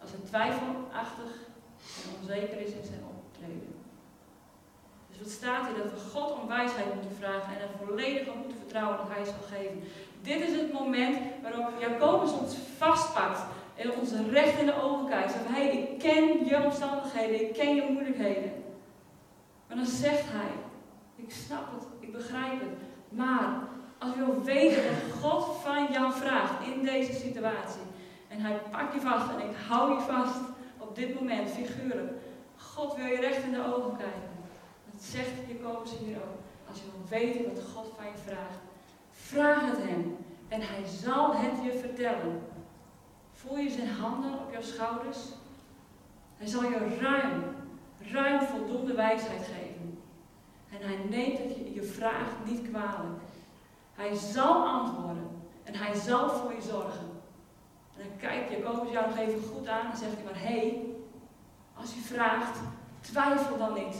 Als 0.00 0.10
hij 0.10 0.20
twijfelachtig 0.28 1.38
en 2.04 2.20
onzeker 2.20 2.60
is 2.60 2.72
in 2.72 2.84
zijn 2.84 3.04
optreden. 3.18 3.79
Dus 5.22 5.32
staat 5.32 5.66
hier? 5.66 5.82
Dat 5.82 5.92
we 5.92 6.10
God 6.10 6.32
om 6.32 6.48
wijsheid 6.48 6.94
moeten 6.94 7.16
vragen 7.18 7.52
en 7.54 7.60
er 7.60 7.86
volledig 7.86 8.28
op 8.28 8.34
moeten 8.34 8.58
vertrouwen 8.58 8.96
dat 8.96 9.08
hij 9.08 9.24
zal 9.24 9.58
geven. 9.58 9.82
Dit 10.22 10.40
is 10.40 10.60
het 10.60 10.72
moment 10.72 11.16
waarop 11.42 11.80
Jacobus 11.80 12.32
ons 12.32 12.54
vastpakt 12.76 13.40
en 13.76 13.92
ons 13.92 14.10
recht 14.30 14.58
in 14.58 14.66
de 14.66 14.82
ogen 14.82 15.08
kijkt. 15.08 15.32
Zegt, 15.32 15.44
hey, 15.48 15.68
ik 15.68 15.98
ken 15.98 16.44
je 16.44 16.64
omstandigheden, 16.64 17.40
ik 17.40 17.52
ken 17.52 17.74
je 17.74 17.90
moeilijkheden. 17.90 18.52
Maar 19.66 19.76
dan 19.76 19.86
zegt 19.86 20.24
hij, 20.26 20.52
ik 21.16 21.32
snap 21.32 21.64
het, 21.74 21.86
ik 22.00 22.12
begrijp 22.12 22.60
het. 22.60 22.78
Maar 23.08 23.68
als 23.98 24.14
je 24.14 24.24
wil 24.24 24.42
weten 24.42 24.82
wat 24.84 25.20
God 25.20 25.56
van 25.62 25.92
jou 25.92 26.12
vraagt 26.12 26.66
in 26.66 26.82
deze 26.82 27.12
situatie. 27.12 27.82
En 28.28 28.40
hij 28.40 28.60
pakt 28.70 28.94
je 28.94 29.00
vast 29.00 29.30
en 29.30 29.48
ik 29.48 29.56
hou 29.68 29.94
je 29.94 30.00
vast 30.00 30.40
op 30.78 30.94
dit 30.94 31.14
moment, 31.14 31.50
figuurlijk. 31.50 32.12
God 32.56 32.96
wil 32.96 33.06
je 33.06 33.20
recht 33.20 33.42
in 33.42 33.52
de 33.52 33.64
ogen 33.74 33.96
kijken. 33.96 34.29
Dat 35.00 35.08
zegt 35.08 35.30
Jacobus 35.48 35.90
hier 35.98 36.16
ook. 36.16 36.38
Als 36.68 36.78
je 36.78 36.84
wil 36.84 37.18
weten 37.18 37.54
wat 37.54 37.64
God 37.74 37.92
van 37.96 38.04
je 38.04 38.18
vraagt, 38.26 38.58
vraag 39.10 39.60
het 39.60 39.82
hem. 39.82 40.16
En 40.48 40.60
hij 40.60 40.86
zal 40.86 41.36
het 41.36 41.64
je 41.64 41.78
vertellen. 41.78 42.42
Voel 43.32 43.58
je 43.58 43.70
zijn 43.70 43.88
handen 43.88 44.32
op 44.32 44.52
jouw 44.52 44.62
schouders? 44.62 45.18
Hij 46.36 46.46
zal 46.46 46.62
je 46.62 46.96
ruim, 47.00 47.42
ruim 48.12 48.40
voldoende 48.40 48.94
wijsheid 48.94 49.42
geven. 49.42 49.98
En 50.70 50.88
hij 50.88 50.98
neemt 51.08 51.38
het 51.38 51.56
je, 51.56 51.74
je 51.74 51.82
vraag 51.82 52.28
niet 52.44 52.70
kwalijk. 52.70 53.20
Hij 53.94 54.14
zal 54.14 54.66
antwoorden. 54.66 55.28
En 55.62 55.74
hij 55.74 55.94
zal 55.94 56.30
voor 56.30 56.54
je 56.54 56.62
zorgen. 56.62 57.08
En 57.96 58.06
dan 58.08 58.16
kijkt 58.16 58.50
Jacobus 58.50 58.92
jou 58.92 59.08
nog 59.08 59.18
even 59.18 59.42
goed 59.42 59.68
aan 59.68 59.90
en 59.90 59.96
zegt 59.96 60.14
hij 60.14 60.24
maar, 60.24 60.40
hé, 60.40 60.58
hey, 60.58 60.84
als 61.74 61.94
je 61.94 62.00
vraagt, 62.00 62.58
twijfel 63.00 63.56
dan 63.56 63.72
niet. 63.72 63.96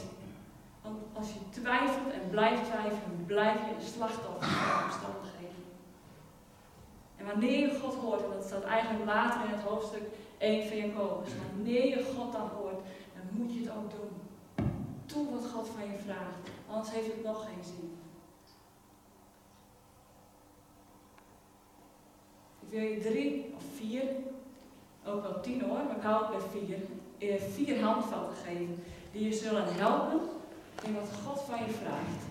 Want 0.81 0.97
als 1.13 1.27
je 1.33 1.61
twijfelt 1.61 2.13
en 2.13 2.29
blijft 2.29 2.65
twijfelen, 2.65 3.25
blijf 3.25 3.59
je 3.67 3.75
een 3.75 3.91
slachtoffer 3.93 4.47
van 4.47 4.83
omstandigheden. 4.83 5.65
En 7.17 7.25
wanneer 7.25 7.59
je 7.59 7.79
God 7.79 7.95
hoort, 7.95 8.23
en 8.23 8.29
dat 8.29 8.43
staat 8.43 8.63
eigenlijk 8.63 9.05
later 9.05 9.45
in 9.45 9.51
het 9.51 9.61
hoofdstuk 9.61 10.03
1 10.37 10.67
van 10.67 10.77
Jacobus, 10.77 11.29
wanneer 11.55 11.87
je 11.87 12.13
God 12.15 12.31
dan 12.31 12.49
hoort, 12.49 12.79
dan 13.13 13.25
moet 13.31 13.53
je 13.53 13.59
het 13.59 13.69
ook 13.69 13.89
doen. 13.89 14.09
Doe 15.05 15.31
wat 15.31 15.51
God 15.51 15.67
van 15.67 15.85
je 15.91 15.97
vraagt, 16.05 16.49
anders 16.69 16.91
heeft 16.91 17.07
het 17.07 17.23
nog 17.23 17.45
geen 17.45 17.63
zin. 17.63 17.97
Ik 22.59 22.69
wil 22.69 22.81
je 22.81 22.99
drie 22.99 23.53
of 23.55 23.63
vier, 23.75 24.03
ook 25.05 25.21
wel 25.21 25.39
tien 25.41 25.61
hoor, 25.61 25.83
maar 25.85 25.95
ik 25.97 26.03
hou 26.03 26.23
het 26.23 26.37
bij 26.37 26.61
vier, 26.61 26.77
eh, 27.17 27.41
vier 27.41 27.83
handvatten 27.83 28.35
geven 28.35 28.83
die 29.11 29.23
je 29.23 29.33
zullen 29.33 29.73
helpen 29.73 30.19
in 30.83 30.95
wat 30.95 31.09
God 31.25 31.41
van 31.41 31.59
je 31.65 31.71
vraagt. 31.71 32.21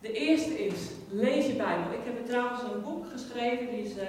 De 0.00 0.12
eerste 0.12 0.64
is, 0.66 0.90
lees 1.10 1.46
je 1.46 1.52
Bijbel. 1.52 1.92
Ik 1.92 2.04
heb 2.04 2.18
er 2.18 2.24
trouwens 2.24 2.62
een 2.62 2.82
boek 2.82 3.10
geschreven, 3.10 3.70
die 3.70 3.84
is 3.84 3.96
uh, 3.96 4.02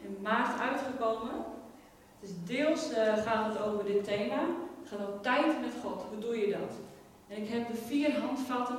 in 0.00 0.16
maart 0.22 0.60
uitgekomen. 0.60 1.44
Dus 2.20 2.30
deels 2.44 2.90
uh, 2.90 3.16
gaat 3.16 3.52
het 3.52 3.62
over 3.62 3.84
dit 3.84 4.04
thema. 4.04 4.40
Het 4.80 4.88
gaat 4.88 5.08
over 5.08 5.20
tijd 5.20 5.60
met 5.60 5.72
God. 5.82 6.02
Hoe 6.10 6.18
doe 6.18 6.36
je 6.38 6.50
dat? 6.52 6.72
En 7.28 7.42
ik 7.42 7.48
heb 7.48 7.68
de 7.68 7.76
vier 7.76 8.18
handvatten, 8.18 8.78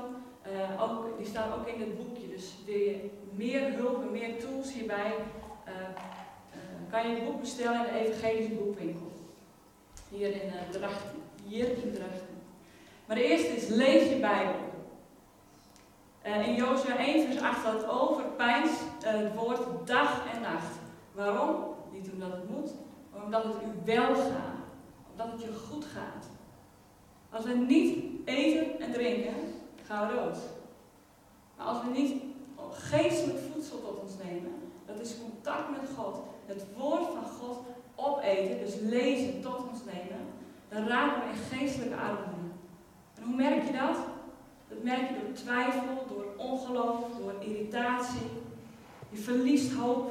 uh, 0.51 0.83
ook, 0.83 1.17
die 1.17 1.27
staan 1.27 1.53
ook 1.53 1.67
in 1.67 1.79
het 1.79 1.97
boekje. 1.97 2.27
Dus 2.27 2.53
wil 2.65 2.75
je 2.75 3.09
meer 3.31 3.73
hulp 3.73 4.01
en 4.01 4.11
meer 4.11 4.39
tools 4.39 4.73
hierbij, 4.73 5.13
kan 6.89 7.09
je 7.09 7.15
het 7.15 7.25
boek 7.25 7.39
bestellen 7.39 7.87
in 7.87 7.93
de 7.93 7.99
Evangelische 7.99 8.53
Boekwinkel. 8.53 9.11
Hier 10.09 10.27
in 10.27 10.51
Drachten. 10.71 11.21
Hier 11.47 11.67
in 11.67 11.93
Drachten. 11.93 12.34
Maar 13.07 13.15
de 13.15 13.23
eerste 13.23 13.47
is, 13.47 13.67
lees 13.67 14.09
je 14.09 14.19
Bijbel. 14.19 14.55
Uh, 16.25 16.47
in 16.47 16.55
Jozua 16.55 16.97
1 16.97 17.25
vers 17.25 17.41
8 17.41 17.59
staat 17.59 17.89
over 17.89 18.23
pijns 18.23 18.69
uh, 18.69 19.11
het 19.11 19.35
woord 19.35 19.87
dag 19.87 20.33
en 20.33 20.41
nacht. 20.41 20.75
Waarom? 21.11 21.55
Niet 21.91 22.09
omdat 22.13 22.31
het 22.31 22.49
moet, 22.49 22.71
maar 23.11 23.23
omdat 23.23 23.43
het 23.43 23.53
u 23.53 23.85
wel 23.85 24.15
gaat. 24.15 24.59
Omdat 25.11 25.31
het 25.31 25.41
je 25.41 25.53
goed 25.69 25.85
gaat. 25.85 26.25
Als 27.29 27.45
we 27.45 27.53
niet 27.53 28.03
eten 28.25 28.79
en 28.79 28.91
drinken, 28.91 29.33
gaan 29.83 30.07
we 30.07 30.13
dood. 30.13 30.37
Maar 31.57 31.65
als 31.65 31.83
we 31.83 31.89
niet 31.89 32.23
geestelijk 32.71 33.39
voedsel 33.53 33.81
tot 33.81 33.99
ons 33.99 34.13
nemen, 34.23 34.51
dat 34.85 34.99
is 34.99 35.15
contact 35.19 35.69
met 35.69 35.89
God, 35.97 36.17
het 36.45 36.65
woord 36.77 37.05
van 37.05 37.25
God 37.39 37.57
opeten, 37.95 38.59
dus 38.59 38.75
lezen 38.79 39.41
tot 39.41 39.57
ons 39.69 39.79
nemen, 39.85 40.25
dan 40.69 40.87
raken 40.87 41.21
we 41.21 41.29
in 41.29 41.59
geestelijke 41.59 41.95
armoede. 41.95 42.24
Hoe 43.25 43.35
merk 43.35 43.65
je 43.65 43.71
dat? 43.71 43.97
Dat 44.67 44.83
merk 44.83 45.09
je 45.09 45.15
door 45.21 45.33
twijfel, 45.33 46.05
door 46.09 46.25
ongeloof, 46.37 46.99
door 47.19 47.33
irritatie. 47.39 48.27
Je 49.09 49.17
verliest 49.17 49.73
hoop. 49.73 50.09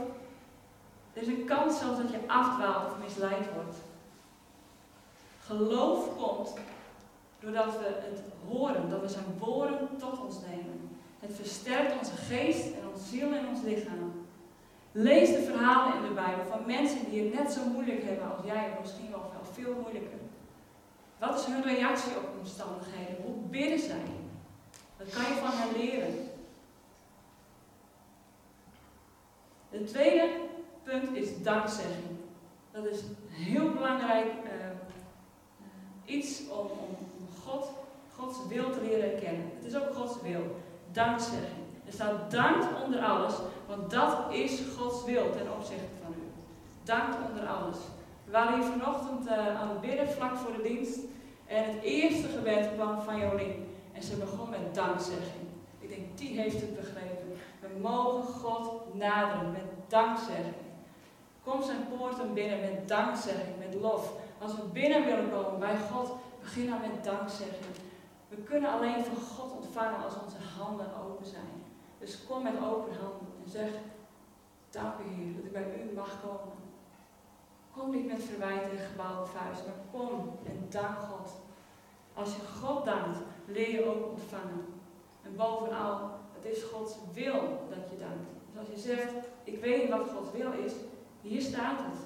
Er 1.12 1.22
is 1.22 1.28
een 1.28 1.44
kans 1.44 1.78
zelfs 1.78 2.00
dat 2.00 2.10
je 2.10 2.18
afdwaalt 2.26 2.86
of 2.86 2.98
misleid 3.04 3.46
wordt. 3.54 3.76
Geloof 5.46 6.16
komt 6.16 6.54
doordat 7.38 7.78
we 7.78 7.84
het 7.84 8.22
horen, 8.48 8.90
dat 8.90 9.00
we 9.00 9.08
zijn 9.08 9.24
woorden 9.38 9.88
tot 9.98 10.20
ons 10.24 10.36
nemen. 10.50 10.98
Het 11.20 11.34
versterkt 11.34 11.98
onze 11.98 12.16
geest 12.16 12.64
en 12.64 12.88
onze 12.92 13.04
ziel 13.04 13.32
en 13.32 13.48
ons 13.48 13.62
lichaam. 13.62 14.12
Lees 14.92 15.28
de 15.28 15.42
verhalen 15.42 15.96
in 15.96 16.08
de 16.08 16.14
Bijbel 16.14 16.44
van 16.50 16.66
mensen 16.66 17.10
die 17.10 17.22
het 17.22 17.34
net 17.34 17.52
zo 17.52 17.60
moeilijk 17.72 18.04
hebben 18.04 18.36
als 18.36 18.46
jij, 18.46 18.76
misschien 18.80 19.10
wel 19.10 19.30
veel 19.52 19.74
moeilijker. 19.82 20.18
Wat 21.18 21.38
is 21.38 21.44
hun 21.44 21.62
reactie 21.62 22.16
op 22.16 22.28
omstandigheden? 22.38 23.22
Hoe 23.24 23.34
bidden 23.34 23.78
zij? 23.78 24.04
Dat 24.96 25.10
kan 25.10 25.22
je 25.22 25.40
van 25.40 25.50
hen 25.50 25.76
leren. 25.76 26.28
Het 29.68 29.86
tweede 29.86 30.30
punt 30.82 31.16
is 31.16 31.42
dankzegging. 31.42 32.16
Dat 32.70 32.84
is 32.84 33.00
heel 33.28 33.72
belangrijk 33.72 34.26
uh, 34.26 36.14
iets 36.14 36.40
om, 36.48 36.66
om 36.66 36.96
God, 37.44 37.68
Gods 38.16 38.38
wil 38.48 38.70
te 38.70 38.80
leren 38.82 39.20
kennen. 39.20 39.50
Het 39.56 39.64
is 39.64 39.76
ook 39.76 39.94
Gods 39.94 40.22
wil. 40.22 40.60
Dankzegging. 40.92 41.64
Er 41.86 41.92
staat 41.92 42.30
dank 42.30 42.82
onder 42.84 43.00
alles, 43.00 43.34
want 43.66 43.90
dat 43.90 44.32
is 44.32 44.60
Gods 44.76 45.04
wil 45.04 45.30
ten 45.30 45.52
opzichte 45.52 45.84
van 46.02 46.12
u. 46.12 46.22
Dank 46.82 47.14
onder 47.28 47.46
alles. 47.46 47.76
Waren 48.34 48.54
hier 48.54 48.70
vanochtend 48.70 49.26
uh, 49.26 49.60
aan 49.60 49.68
het 49.68 49.80
bidden, 49.80 50.08
vlak 50.08 50.36
voor 50.36 50.52
de 50.52 50.62
dienst. 50.62 50.98
En 51.46 51.64
het 51.64 51.82
eerste 51.82 52.28
gebed 52.28 52.70
kwam 52.74 53.00
van 53.00 53.18
Jolien. 53.18 53.76
En 53.92 54.02
ze 54.02 54.16
begon 54.16 54.50
met 54.50 54.74
dankzegging. 54.74 55.46
Ik 55.78 55.88
denk, 55.88 56.18
die 56.18 56.40
heeft 56.40 56.60
het 56.60 56.76
begrepen. 56.76 57.36
We 57.60 57.68
mogen 57.80 58.22
God 58.22 58.94
naderen 58.94 59.52
met 59.52 59.64
dankzegging. 59.88 60.64
Kom 61.42 61.62
zijn 61.62 61.86
poorten 61.88 62.34
binnen 62.34 62.60
met 62.60 62.88
dankzegging, 62.88 63.58
met 63.58 63.80
lof. 63.80 64.12
Als 64.42 64.54
we 64.54 64.62
binnen 64.62 65.04
willen 65.04 65.30
komen 65.30 65.58
bij 65.58 65.76
God, 65.92 66.12
begin 66.40 66.66
dan 66.66 66.80
met 66.80 67.04
dankzegging. 67.04 67.74
We 68.28 68.36
kunnen 68.36 68.70
alleen 68.70 69.04
van 69.04 69.16
God 69.16 69.52
ontvangen 69.52 70.04
als 70.04 70.14
onze 70.24 70.58
handen 70.58 70.86
open 71.04 71.26
zijn. 71.26 71.62
Dus 71.98 72.24
kom 72.28 72.42
met 72.42 72.56
open 72.56 72.94
handen 73.00 73.32
en 73.44 73.50
zeg, 73.50 73.70
dank 74.70 74.94
u 74.98 75.14
Heer 75.14 75.34
dat 75.34 75.44
ik 75.44 75.52
bij 75.52 75.86
u 75.90 75.94
mag 75.94 76.20
komen. 76.22 76.63
Kom 77.76 77.90
niet 77.90 78.06
met 78.06 78.22
verwijten 78.22 78.70
en 78.70 78.86
gebouwde 78.86 79.30
vuist, 79.30 79.62
maar 79.66 80.00
kom 80.00 80.38
en 80.46 80.66
dank 80.68 80.98
God. 80.98 81.30
Als 82.14 82.34
je 82.36 82.42
God 82.62 82.84
dankt, 82.84 83.18
leer 83.46 83.70
je 83.70 83.84
ook 83.84 84.10
ontvangen. 84.10 84.64
En 85.22 85.36
bovenal, 85.36 86.10
het 86.32 86.44
is 86.44 86.62
Gods 86.62 86.94
wil 87.12 87.66
dat 87.68 87.90
je 87.90 87.98
dankt. 87.98 88.28
Dus 88.50 88.58
als 88.58 88.68
je 88.68 88.88
zegt, 88.88 89.12
ik 89.44 89.60
weet 89.60 89.82
niet 89.82 89.90
wat 89.90 90.08
Gods 90.16 90.30
wil 90.30 90.52
is, 90.52 90.72
hier 91.20 91.40
staat 91.40 91.78
het. 91.78 91.98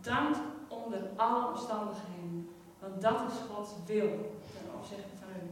Dank 0.00 0.36
onder 0.68 1.00
alle 1.16 1.48
omstandigheden. 1.48 2.48
Want 2.78 3.02
dat 3.02 3.20
is 3.30 3.54
Gods 3.54 3.70
wil 3.86 4.08
ten 4.52 4.74
opzichte 4.78 5.16
van 5.20 5.28
u. 5.36 5.50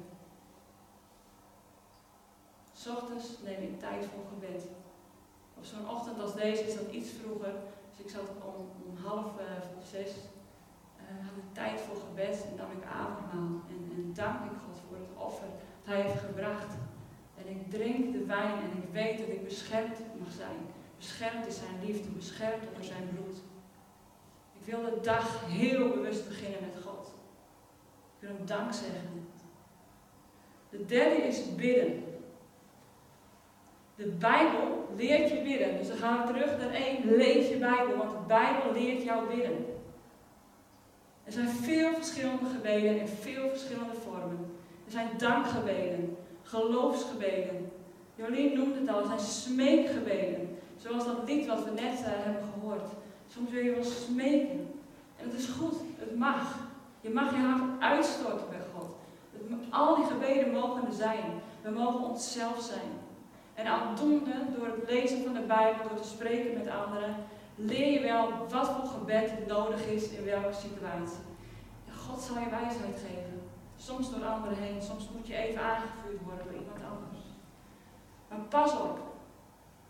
Ochtends 2.96 3.26
neem 3.44 3.62
ik 3.62 3.80
tijd 3.80 4.04
voor 4.04 4.24
gebed. 4.32 4.66
Op 5.56 5.64
zo'n 5.64 5.90
ochtend 5.90 6.20
als 6.20 6.34
deze 6.34 6.62
is 6.62 6.74
dat 6.74 6.90
iets 6.90 7.10
vroeger. 7.10 7.52
Dus 7.98 8.06
ik 8.06 8.12
zat 8.12 8.30
om, 8.44 8.96
half 9.04 9.24
uh, 9.24 9.44
zes, 9.90 10.10
uh, 10.96 11.26
had 11.26 11.36
ik 11.36 11.52
tijd 11.52 11.80
voor 11.80 11.96
gebed 11.96 12.46
en 12.50 12.56
nam 12.56 12.70
ik 12.70 12.84
avondmaal. 12.84 13.60
En, 13.68 13.92
en 13.96 14.12
dank 14.14 14.44
ik 14.44 14.58
God 14.66 14.78
voor 14.88 14.96
het 14.96 15.26
offer 15.26 15.48
dat 15.84 15.94
Hij 15.94 16.02
heeft 16.02 16.20
gebracht. 16.20 16.72
En 17.38 17.48
ik 17.48 17.70
drink 17.70 18.12
de 18.12 18.24
wijn 18.24 18.54
en 18.58 18.82
ik 18.82 18.88
weet 18.92 19.18
dat 19.18 19.28
ik 19.28 19.44
beschermd 19.44 19.98
mag 20.18 20.32
zijn. 20.32 20.58
Beschermd 20.96 21.46
is 21.46 21.56
zijn 21.56 21.84
liefde, 21.86 22.08
beschermd 22.08 22.62
door 22.74 22.84
zijn 22.84 23.08
bloed. 23.14 23.36
Ik 24.60 24.64
wil 24.64 24.82
de 24.82 25.00
dag 25.02 25.46
heel 25.46 25.88
bewust 25.88 26.28
beginnen 26.28 26.60
met 26.60 26.82
God. 26.84 27.06
Ik 28.14 28.28
wil 28.28 28.36
hem 28.36 28.46
dank 28.46 28.72
zeggen. 28.72 29.26
De 30.70 30.84
derde 30.84 31.16
is 31.16 31.54
bidden. 31.54 32.17
De 33.98 34.06
Bijbel 34.06 34.88
leert 34.96 35.28
je 35.28 35.40
bidden. 35.42 35.78
Dus 35.78 35.88
dan 35.88 35.96
gaan 35.96 36.26
we 36.26 36.32
terug 36.32 36.58
naar 36.58 36.72
één. 36.72 37.16
Lees 37.16 37.48
je 37.48 37.56
Bijbel, 37.56 37.96
want 37.96 38.10
de 38.10 38.26
Bijbel 38.26 38.72
leert 38.72 39.02
jou 39.02 39.36
bidden. 39.36 39.66
Er 41.24 41.32
zijn 41.32 41.48
veel 41.48 41.94
verschillende 41.94 42.44
gebeden 42.54 43.00
in 43.00 43.08
veel 43.08 43.48
verschillende 43.48 43.94
vormen. 44.04 44.56
Er 44.84 44.92
zijn 44.92 45.08
dankgebeden, 45.16 46.16
geloofsgebeden. 46.42 47.70
Jolien 48.14 48.58
noemde 48.58 48.78
het 48.78 48.88
al, 48.88 49.00
er 49.00 49.06
zijn 49.06 49.20
smeekgebeden. 49.20 50.58
Zoals 50.76 51.04
dat 51.04 51.16
lied 51.26 51.46
wat 51.46 51.64
we 51.64 51.70
net 51.70 52.00
uh, 52.00 52.06
hebben 52.06 52.42
gehoord. 52.52 52.88
Soms 53.28 53.50
wil 53.50 53.62
je 53.62 53.74
wel 53.74 53.84
smeken. 53.84 54.70
En 55.16 55.30
het 55.30 55.38
is 55.38 55.46
goed, 55.46 55.74
het 55.96 56.16
mag. 56.16 56.58
Je 57.00 57.10
mag 57.10 57.30
je 57.30 57.36
hart 57.36 57.80
uitstorten 57.80 58.48
bij 58.48 58.60
God. 58.74 58.96
al 59.70 59.94
die 59.94 60.04
gebeden 60.04 60.52
mogen 60.52 60.86
er 60.86 60.92
zijn. 60.92 61.24
We 61.62 61.70
mogen 61.70 62.04
onszelf 62.04 62.60
zijn. 62.60 62.97
En 63.58 63.66
aldoende, 63.66 64.32
door 64.56 64.66
het 64.66 64.90
lezen 64.90 65.24
van 65.24 65.32
de 65.32 65.40
Bijbel, 65.40 65.88
door 65.88 66.00
te 66.00 66.08
spreken 66.08 66.58
met 66.58 66.68
anderen, 66.68 67.16
leer 67.54 67.92
je 67.92 68.00
wel 68.00 68.30
wat 68.48 68.68
voor 68.68 68.86
gebed 68.86 69.46
nodig 69.46 69.86
is 69.86 70.08
in 70.08 70.24
welke 70.24 70.52
situatie. 70.52 71.24
En 71.86 71.94
God 71.94 72.20
zal 72.20 72.38
je 72.38 72.48
wijsheid 72.50 72.96
geven. 73.06 73.42
Soms 73.76 74.10
door 74.10 74.24
anderen 74.24 74.58
heen, 74.58 74.82
soms 74.82 75.08
moet 75.16 75.26
je 75.26 75.36
even 75.36 75.62
aangevuurd 75.62 76.22
worden 76.24 76.44
door 76.44 76.60
iemand 76.60 76.80
anders. 76.92 77.24
Maar 78.28 78.38
pas 78.38 78.72
op, 78.72 78.98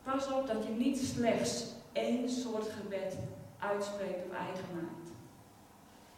pas 0.03 0.33
op 0.33 0.47
dat 0.47 0.65
je 0.65 0.71
niet 0.71 0.99
slechts 0.99 1.65
één 1.93 2.31
soort 2.31 2.69
gebed 2.71 3.19
uitspreekt 3.59 4.27
of 4.27 4.37
eigen 4.37 4.69
maakt. 4.75 5.11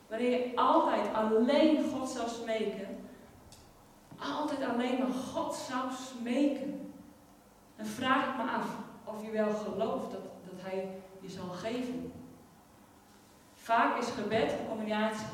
Wanneer 0.09 0.31
je 0.31 0.57
altijd 0.57 1.15
alleen 1.15 1.85
God 1.93 2.09
zou 2.09 2.29
smeken, 2.29 2.89
altijd 4.19 4.71
alleen 4.71 4.99
maar 4.99 5.13
God 5.13 5.55
zou 5.55 5.91
smeken, 5.93 6.90
dan 7.81 7.89
vraag 7.89 8.29
ik 8.29 8.37
me 8.37 8.51
af 8.51 8.67
of 9.05 9.25
je 9.25 9.31
wel 9.31 9.51
gelooft 9.51 10.11
dat, 10.11 10.21
dat 10.21 10.61
Hij 10.63 10.89
je 11.21 11.29
zal 11.29 11.49
geven. 11.49 12.13
Vaak 13.55 13.99
is 13.99 14.09
gebed 14.09 14.53
een 14.53 14.69
combinatie. 14.69 15.27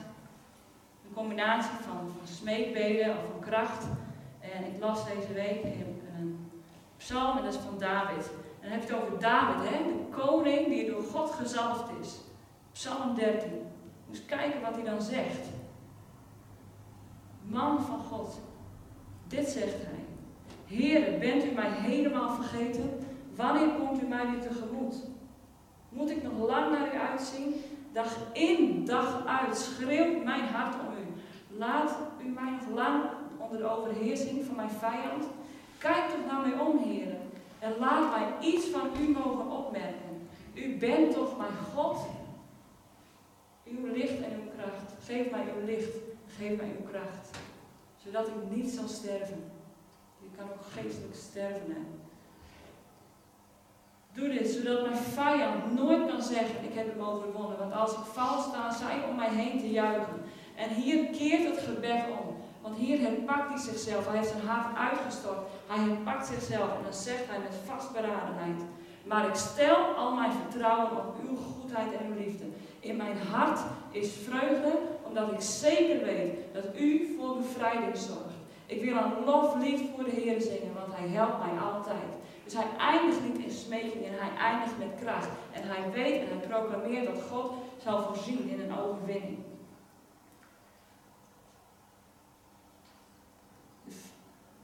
Een 1.07 1.15
combinatie 1.15 1.71
van, 1.71 2.13
van 2.19 2.27
smeekbeden 2.27 3.11
of 3.11 3.25
van 3.31 3.41
kracht. 3.41 3.85
En 4.41 4.65
ik 4.65 4.81
las 4.81 5.05
deze 5.05 5.33
week 5.33 5.63
in 5.63 6.03
een 6.17 6.51
psalm 6.97 7.37
en 7.37 7.45
dat 7.45 7.55
is 7.55 7.61
van 7.61 7.79
David. 7.79 8.31
En 8.61 8.69
dan 8.69 8.71
heb 8.71 8.89
je 8.89 8.95
het 8.95 9.03
over 9.03 9.19
David, 9.19 9.71
hè? 9.71 9.85
de 9.85 10.05
koning 10.11 10.67
die 10.67 10.91
door 10.91 11.03
God 11.03 11.31
gezalfd 11.31 11.91
is. 12.01 12.21
Psalm 12.73 13.15
13. 13.15 13.51
Moet 14.07 14.25
kijken 14.27 14.61
wat 14.61 14.75
hij 14.75 14.85
dan 14.85 15.03
zegt. 15.03 15.47
Man 17.43 17.81
van 17.83 18.01
God. 18.01 18.41
Dit 19.27 19.49
zegt 19.49 19.83
hij. 19.83 20.06
Heere, 20.67 21.19
bent 21.19 21.45
u 21.45 21.51
mij 21.51 21.71
helemaal 21.71 22.35
vergeten? 22.35 22.99
Wanneer 23.35 23.69
komt 23.69 24.03
u 24.03 24.07
mij 24.07 24.31
weer 24.31 24.41
tegemoet? 24.41 24.95
Moet 25.89 26.11
ik 26.11 26.23
nog 26.23 26.49
lang 26.49 26.71
naar 26.71 26.95
u 26.95 26.99
uitzien? 26.99 27.55
Dag 27.93 28.17
in, 28.33 28.85
dag 28.85 29.27
uit 29.27 29.57
schreeuwt 29.57 30.25
mijn 30.25 30.45
hart 30.45 30.75
om 30.75 30.93
u. 30.93 31.21
Laat 31.57 31.99
u 32.25 32.29
mij 32.29 32.51
nog 32.51 32.75
lang 32.75 33.05
onder 33.39 33.59
de 33.59 33.69
overheersing 33.69 34.45
van 34.45 34.57
mijn 34.57 34.71
vijand. 34.71 35.25
Kijk 35.79 36.09
toch 36.09 36.33
naar 36.33 36.49
mij 36.49 36.59
om, 36.59 36.79
heren, 36.79 37.21
en 37.59 37.73
laat 37.79 38.11
mij 38.11 38.49
iets 38.49 38.67
van 38.67 38.89
u 39.01 39.09
mogen 39.09 39.51
opmerken. 39.51 40.29
U 40.55 40.77
bent 40.77 41.13
toch 41.13 41.39
mijn 41.39 41.57
God? 41.75 42.07
Uw 43.65 43.93
licht 43.93 44.23
en 44.23 44.33
uw 44.43 44.51
kracht. 44.57 44.93
Geef 45.05 45.31
mij 45.31 45.45
uw 45.57 45.67
licht, 45.67 45.97
geef 46.39 46.57
mij 46.57 46.73
uw 46.79 46.91
kracht. 46.91 47.39
Zodat 48.05 48.29
ik 48.29 48.35
niet 48.57 48.71
zal 48.71 48.89
sterven. 48.89 49.56
Kan 50.37 50.47
ook 50.47 50.65
geestelijk 50.73 51.15
sterven. 51.15 51.87
Doe 54.13 54.29
dit, 54.29 54.49
zodat 54.49 54.83
mijn 54.83 55.03
vijand 55.03 55.75
nooit 55.75 56.11
kan 56.11 56.23
zeggen, 56.23 56.65
ik 56.65 56.75
heb 56.75 56.87
hem 56.91 57.07
overwonnen. 57.07 57.59
Want 57.59 57.73
als 57.73 57.93
ik 57.93 58.05
val, 58.13 58.43
staan 58.43 58.73
zij 58.73 59.05
om 59.09 59.17
mij 59.17 59.31
heen 59.31 59.59
te 59.59 59.71
juichen. 59.71 60.23
En 60.55 60.69
hier 60.69 61.07
keert 61.07 61.45
het 61.45 61.65
gebed 61.65 62.05
om. 62.21 62.37
Want 62.63 62.77
hier 62.77 63.01
herpakt 63.01 63.49
hij 63.49 63.59
zichzelf. 63.59 64.07
Hij 64.07 64.17
heeft 64.17 64.29
zijn 64.29 64.47
hart 64.47 64.77
uitgestort. 64.77 65.39
Hij 65.67 65.85
herpakt 65.85 66.27
zichzelf. 66.27 66.77
En 66.77 66.83
dan 66.83 66.95
zegt 66.95 67.27
hij 67.29 67.39
met 67.39 67.55
vastberadenheid. 67.67 68.63
Maar 69.05 69.29
ik 69.29 69.35
stel 69.35 69.77
al 69.77 70.15
mijn 70.15 70.33
vertrouwen 70.33 70.91
op 70.91 71.17
uw 71.29 71.37
goedheid 71.37 71.93
en 71.93 72.07
uw 72.07 72.25
liefde. 72.25 72.45
In 72.81 72.97
mijn 72.97 73.19
hart 73.19 73.61
is 73.91 74.13
vreugde, 74.13 74.79
omdat 75.03 75.33
ik 75.33 75.41
zeker 75.41 76.05
weet 76.05 76.35
dat 76.53 76.65
u 76.79 77.17
voor 77.19 77.37
bevrijding 77.37 77.97
zorgt. 77.97 78.36
Ik 78.67 78.83
wil 78.83 78.97
een 78.97 79.25
loflied 79.25 79.91
voor 79.95 80.05
de 80.05 80.11
Heer 80.11 80.41
zingen, 80.41 80.75
want 80.75 80.95
hij 80.95 81.09
helpt 81.09 81.45
mij 81.45 81.59
altijd. 81.59 82.13
Dus 82.45 82.55
hij 82.55 82.77
eindigt 82.79 83.23
niet 83.23 83.45
in 83.45 83.51
smeking 83.51 84.05
en 84.05 84.19
hij 84.19 84.37
eindigt 84.37 84.79
met 84.79 85.01
kracht. 85.01 85.29
En 85.53 85.63
hij 85.63 85.91
weet 85.91 86.21
en 86.21 86.39
hij 86.39 86.47
proclameert 86.49 87.07
dat 87.07 87.23
God 87.23 87.53
zal 87.83 88.03
voorzien 88.03 88.49
in 88.49 88.61
een 88.61 88.79
overwinning. 88.79 89.39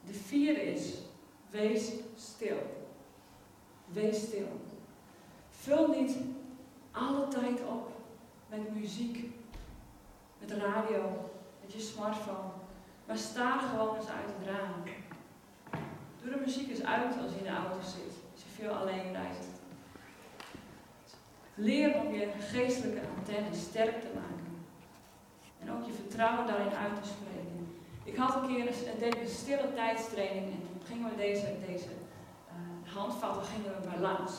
De 0.07 0.15
vierde 0.15 0.63
is, 0.63 0.99
wees 1.51 1.93
stil. 2.17 2.57
Wees 3.87 4.23
stil. 4.23 4.61
Vul 5.51 5.89
niet 5.89 6.17
alle 6.91 7.29
tijd 7.29 7.61
op 7.69 7.91
met 8.49 8.75
muziek, 8.75 9.31
met 10.39 10.51
radio, 10.51 11.31
met 11.61 11.73
je 11.73 11.81
smartphone. 11.81 12.62
Maar 13.13 13.21
sta 13.21 13.59
gewoon 13.59 13.97
eens 13.97 14.09
uit 14.09 14.31
het 14.37 14.47
raam. 14.47 14.83
Doe 16.23 16.31
de 16.31 16.43
muziek 16.45 16.69
eens 16.71 16.85
uit 16.85 17.15
als 17.23 17.33
je 17.33 17.39
in 17.39 17.45
de 17.45 17.59
auto 17.63 17.81
zit, 17.81 18.15
als 18.33 18.43
je 18.43 18.63
veel 18.63 18.71
alleen 18.71 19.13
reist. 19.13 19.53
Leer 21.55 22.01
om 22.01 22.15
je 22.15 22.29
geestelijke 22.39 23.01
antenne 23.17 23.55
sterk 23.55 24.01
te 24.01 24.13
maken. 24.15 24.53
En 25.61 25.73
ook 25.73 25.85
je 25.87 25.93
vertrouwen 25.93 26.47
daarin 26.47 26.77
uit 26.85 27.03
te 27.03 27.09
spreken. 27.09 27.83
Ik 28.05 28.17
had 28.17 28.35
een 28.35 28.49
keer 28.49 28.67
een, 28.67 29.21
een 29.21 29.29
stille 29.29 29.73
tijdstraining 29.75 30.47
en 30.53 30.61
toen 30.63 30.83
gingen 30.87 31.11
we 31.11 31.17
deze, 31.17 31.55
deze 31.67 31.91
uh, 31.91 32.95
handvatten 32.95 33.45
gingen 33.45 33.81
we 33.81 33.89
bij 33.89 33.99
langs. 33.99 34.33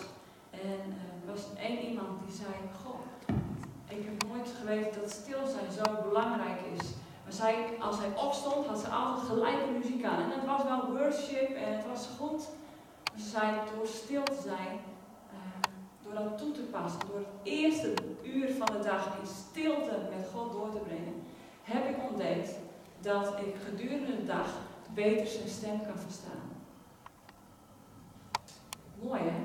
En 0.52 0.82
uh, 0.88 1.28
er 1.28 1.34
was 1.34 1.46
één 1.58 1.80
iemand 1.90 2.10
die 2.26 2.36
zei, 2.36 2.54
goh, 2.84 3.00
ik 3.88 4.06
heb 4.06 4.32
nooit 4.32 4.50
geweten 4.60 5.02
dat 5.02 5.12
stilzijn 5.12 5.72
zo 5.72 6.02
belangrijk 6.10 6.60
is. 6.78 6.88
Zij, 7.34 7.78
als 7.80 7.98
hij 7.98 8.12
opstond, 8.16 8.66
had 8.66 8.80
ze 8.80 8.88
altijd 8.88 9.28
gelijke 9.28 9.72
muziek 9.78 10.06
aan. 10.06 10.22
En 10.22 10.40
het 10.40 10.46
was 10.46 10.64
wel 10.64 10.92
worship 10.92 11.56
en 11.56 11.78
het 11.78 11.86
was 11.88 12.08
goed. 12.20 12.48
Maar 13.12 13.22
ze 13.22 13.30
zei, 13.30 13.60
door 13.76 13.88
stil 13.88 14.24
te 14.24 14.42
zijn, 14.44 14.80
uh, 15.34 15.62
door 16.04 16.14
dat 16.14 16.38
toe 16.38 16.52
te 16.52 16.62
passen, 16.62 17.00
door 17.08 17.18
het 17.18 17.28
eerste 17.44 17.94
uur 18.24 18.54
van 18.54 18.66
de 18.66 18.84
dag 18.84 19.06
in 19.22 19.28
stilte 19.28 19.98
met 20.16 20.28
God 20.34 20.52
door 20.52 20.72
te 20.72 20.78
brengen, 20.78 21.24
heb 21.64 21.90
ik 21.90 22.10
ontdekt 22.10 22.50
dat 23.00 23.28
ik 23.28 23.56
gedurende 23.66 24.16
de 24.16 24.26
dag 24.26 24.48
beter 24.94 25.28
zijn 25.28 25.50
stem 25.50 25.82
kan 25.82 25.98
verstaan. 25.98 26.52
Mooi 29.02 29.22
hè? 29.22 29.40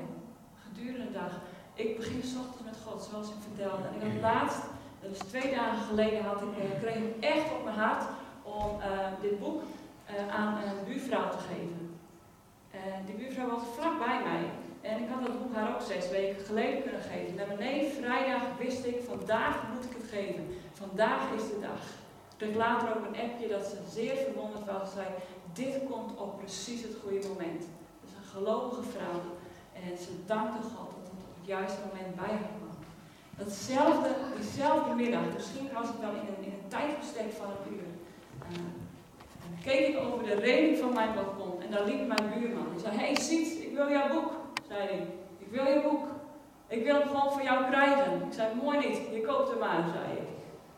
Gedurende 0.67 1.05
de 1.05 1.11
dag. 1.11 1.31
Ik 1.73 1.97
begin 1.97 2.23
s 2.23 2.35
ochtends 2.35 2.63
met 2.63 2.77
God, 2.85 3.07
zoals 3.11 3.27
ik 3.27 3.41
vertelde. 3.41 3.87
En 3.87 3.95
ik 3.95 4.13
had 4.13 4.21
laatst 4.21 4.61
dat 5.01 5.11
is 5.11 5.17
twee 5.17 5.55
dagen 5.55 5.83
geleden 5.87 6.23
had 6.23 6.41
ik, 6.41 6.63
uh, 6.63 6.79
kreeg 6.81 7.03
echt 7.19 7.51
op 7.57 7.63
mijn 7.63 7.77
hart 7.77 8.03
om 8.43 8.77
uh, 8.79 8.85
dit 9.21 9.39
boek 9.39 9.61
uh, 9.61 10.35
aan 10.35 10.57
een 10.63 10.85
buurvrouw 10.85 11.29
te 11.29 11.37
geven. 11.37 11.97
die 13.05 13.15
buurvrouw 13.15 13.49
was 13.49 13.63
vlakbij 13.77 14.19
mij. 14.23 14.45
En 14.81 15.03
ik 15.03 15.09
had 15.09 15.25
dat 15.25 15.41
boek 15.41 15.55
haar 15.55 15.75
ook 15.75 15.81
zes 15.81 16.09
weken 16.09 16.45
geleden 16.45 16.81
kunnen 16.81 17.01
geven. 17.01 17.35
Maar 17.35 17.57
nee, 17.57 17.91
vrijdag 17.91 18.41
wist 18.57 18.85
ik, 18.85 19.03
vandaag 19.07 19.55
moet 19.73 19.85
ik 19.85 19.97
het 19.97 20.09
geven. 20.09 20.47
Vandaag 20.73 21.31
is 21.35 21.41
de 21.41 21.59
dag. 21.59 21.83
Ik 22.29 22.37
kreeg 22.37 22.55
later 22.55 22.89
ook 22.89 23.05
een 23.05 23.21
appje 23.21 23.47
dat 23.47 23.65
ze 23.65 23.77
zeer 23.89 24.15
verwonderd 24.15 24.65
was. 24.65 24.91
Zei, 24.93 25.07
dit 25.53 25.75
komt 25.89 26.17
op 26.17 26.37
precies 26.37 26.81
het 26.81 26.95
goede 27.03 27.27
moment. 27.27 27.63
Dus 28.01 28.11
een 28.17 28.29
gelovige 28.31 28.83
vrouw. 28.83 29.21
En 29.73 29.97
ze 29.97 30.11
dankte 30.25 30.61
God 30.61 30.89
dat 30.95 31.09
het 31.11 31.23
op 31.27 31.35
het 31.37 31.47
juiste 31.47 31.79
moment 31.87 32.15
bij 32.15 32.35
haar. 32.35 32.58
Datzelfde, 33.39 34.09
diezelfde 34.35 34.93
middag, 34.95 35.21
misschien 35.33 35.69
was 35.73 35.87
het 35.87 35.99
wel 35.99 36.09
in 36.09 36.27
een, 36.27 36.43
in 36.43 36.61
tijdbestek 36.67 37.31
van 37.39 37.47
een 37.51 37.73
uur, 37.73 37.87
uh, 38.51 38.57
keek 39.63 39.87
ik 39.87 39.97
over 40.03 40.25
de 40.25 40.35
reling 40.35 40.77
van 40.77 40.93
mijn 40.93 41.13
balkon 41.13 41.61
en 41.61 41.71
daar 41.71 41.85
liep 41.85 42.07
mijn 42.07 42.29
buurman. 42.33 42.67
Hij 42.71 42.79
zei, 42.79 42.97
hey 42.97 43.15
Siet, 43.15 43.61
ik 43.61 43.73
wil 43.75 43.89
jouw 43.89 44.09
boek, 44.13 44.31
zei 44.67 44.79
hij. 44.87 45.07
Ik 45.37 45.47
wil 45.51 45.65
je 45.65 45.81
boek. 45.81 46.05
Ik 46.67 46.83
wil 46.83 46.99
hem 46.99 47.07
gewoon 47.07 47.31
voor 47.31 47.43
jou 47.43 47.65
krijgen. 47.69 48.13
Ik 48.27 48.33
zei, 48.33 48.47
mooi 48.63 48.77
niet, 48.77 48.97
je 49.13 49.21
koopt 49.21 49.49
hem 49.49 49.59
maar, 49.59 49.83
zei 49.93 50.17
ik. 50.17 50.27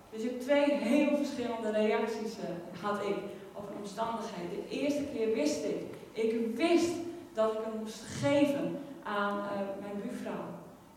Dus 0.10 0.21
ik 0.24 0.41
twee 0.41 0.71
heel 0.71 1.17
verschillende 1.17 1.71
reacties 1.71 2.38
uh, 2.38 2.84
had 2.84 3.02
ik 3.02 3.15
een 3.56 3.78
omstandigheid. 3.80 4.50
De 4.50 4.69
eerste 4.69 5.04
keer 5.13 5.34
wist 5.34 5.63
ik, 5.63 5.82
ik 6.12 6.56
wist 6.56 6.91
dat 7.34 7.54
ik 7.54 7.60
hem 7.63 7.80
moest 7.80 8.02
geven 8.02 8.80
aan 9.04 9.38
uh, 9.38 9.43
mijn 9.82 10.02
buurvrouw. 10.02 10.43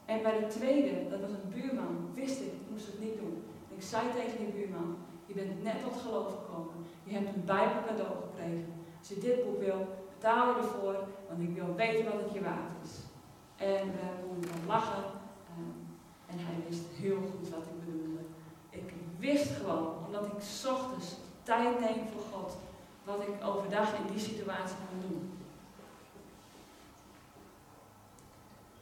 En 0.05 0.23
bij 0.23 0.39
de 0.39 0.47
tweede, 0.47 1.09
dat 1.11 1.21
was 1.21 1.31
een 1.31 1.49
buurman, 1.49 2.11
wist 2.15 2.41
ik, 2.41 2.47
ik 2.47 2.71
moest 2.71 2.87
het 2.87 3.01
niet 3.01 3.19
doen. 3.19 3.45
ik 3.69 3.83
zei 3.83 4.03
tegen 4.13 4.39
die 4.39 4.55
buurman, 4.55 4.97
je 5.27 5.35
bent 5.35 5.63
net 5.63 5.83
tot 5.83 5.97
geloof 5.97 6.29
gekomen. 6.29 6.75
Je 7.05 7.15
hebt 7.15 7.35
een 7.35 7.45
Bijbel 7.45 7.83
cadeau 7.87 8.15
gekregen. 8.23 8.73
Als 8.99 9.09
je 9.09 9.19
dit 9.19 9.45
boek 9.45 9.59
wil, 9.59 9.87
betaal 10.09 10.49
je 10.49 10.57
ervoor, 10.57 10.97
want 11.29 11.41
ik 11.41 11.55
wil 11.55 11.75
weten 11.75 12.05
wat 12.05 12.21
het 12.23 12.33
je 12.33 12.43
waard 12.43 12.73
is. 12.85 12.93
En 13.57 13.87
we 13.87 14.27
konden 14.29 14.67
lachen. 14.67 15.05
Um, 15.59 15.75
en 16.27 16.37
hij 16.39 16.57
wist 16.69 16.85
heel 16.93 17.17
goed 17.17 17.49
wat 17.49 17.67
ik 17.67 17.85
bedoelde. 17.85 18.21
Ik 18.71 18.93
wist 19.19 19.51
gewoon, 19.51 20.07
omdat 20.07 20.27
ik 20.27 20.33
ochtends 20.73 21.15
tijd 21.43 21.81
neem 21.81 22.07
voor 22.13 22.23
God, 22.33 22.57
wat 23.05 23.21
ik 23.21 23.45
overdag 23.45 23.95
in 23.99 24.13
die 24.13 24.21
situatie 24.21 24.77
kan 24.89 25.09
doen. 25.09 25.34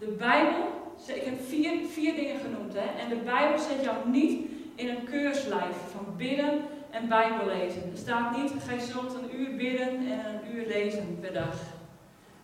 De 0.03 0.11
Bijbel 0.19 0.81
ik 1.07 1.23
heb 1.23 1.41
vier, 1.49 1.87
vier 1.89 2.15
dingen 2.15 2.41
genoemd. 2.41 2.75
Hè? 2.75 3.01
En 3.01 3.09
de 3.09 3.17
Bijbel 3.17 3.59
zet 3.59 3.83
jou 3.83 4.09
niet 4.09 4.51
in 4.75 4.89
een 4.89 5.05
keurslijf 5.05 5.77
van 5.91 6.17
bidden 6.17 6.61
en 6.91 7.09
Bijbel 7.09 7.47
lezen. 7.47 7.83
Er 7.91 7.97
staat 7.97 8.37
niet, 8.37 8.53
gij 8.67 8.79
zult 8.79 9.15
een 9.15 9.41
uur 9.41 9.57
bidden 9.57 9.89
en 9.89 10.35
een 10.35 10.55
uur 10.55 10.67
lezen 10.67 11.19
per 11.21 11.33
dag. 11.33 11.57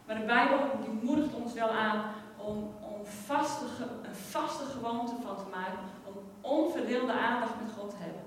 Maar 0.06 0.18
de 0.18 0.24
Bijbel 0.24 0.58
die 0.80 1.08
moedigt 1.08 1.34
ons 1.34 1.52
wel 1.52 1.68
aan 1.68 2.02
om, 2.36 2.56
om 2.80 3.04
vaste, 3.04 3.64
een 4.02 4.14
vaste 4.14 4.64
gewoonte 4.64 5.14
van 5.22 5.36
te 5.36 5.50
maken. 5.50 5.78
Om 6.04 6.14
onverdeelde 6.40 7.12
aandacht 7.12 7.54
met 7.62 7.72
God 7.78 7.90
te 7.90 7.96
hebben. 7.98 8.22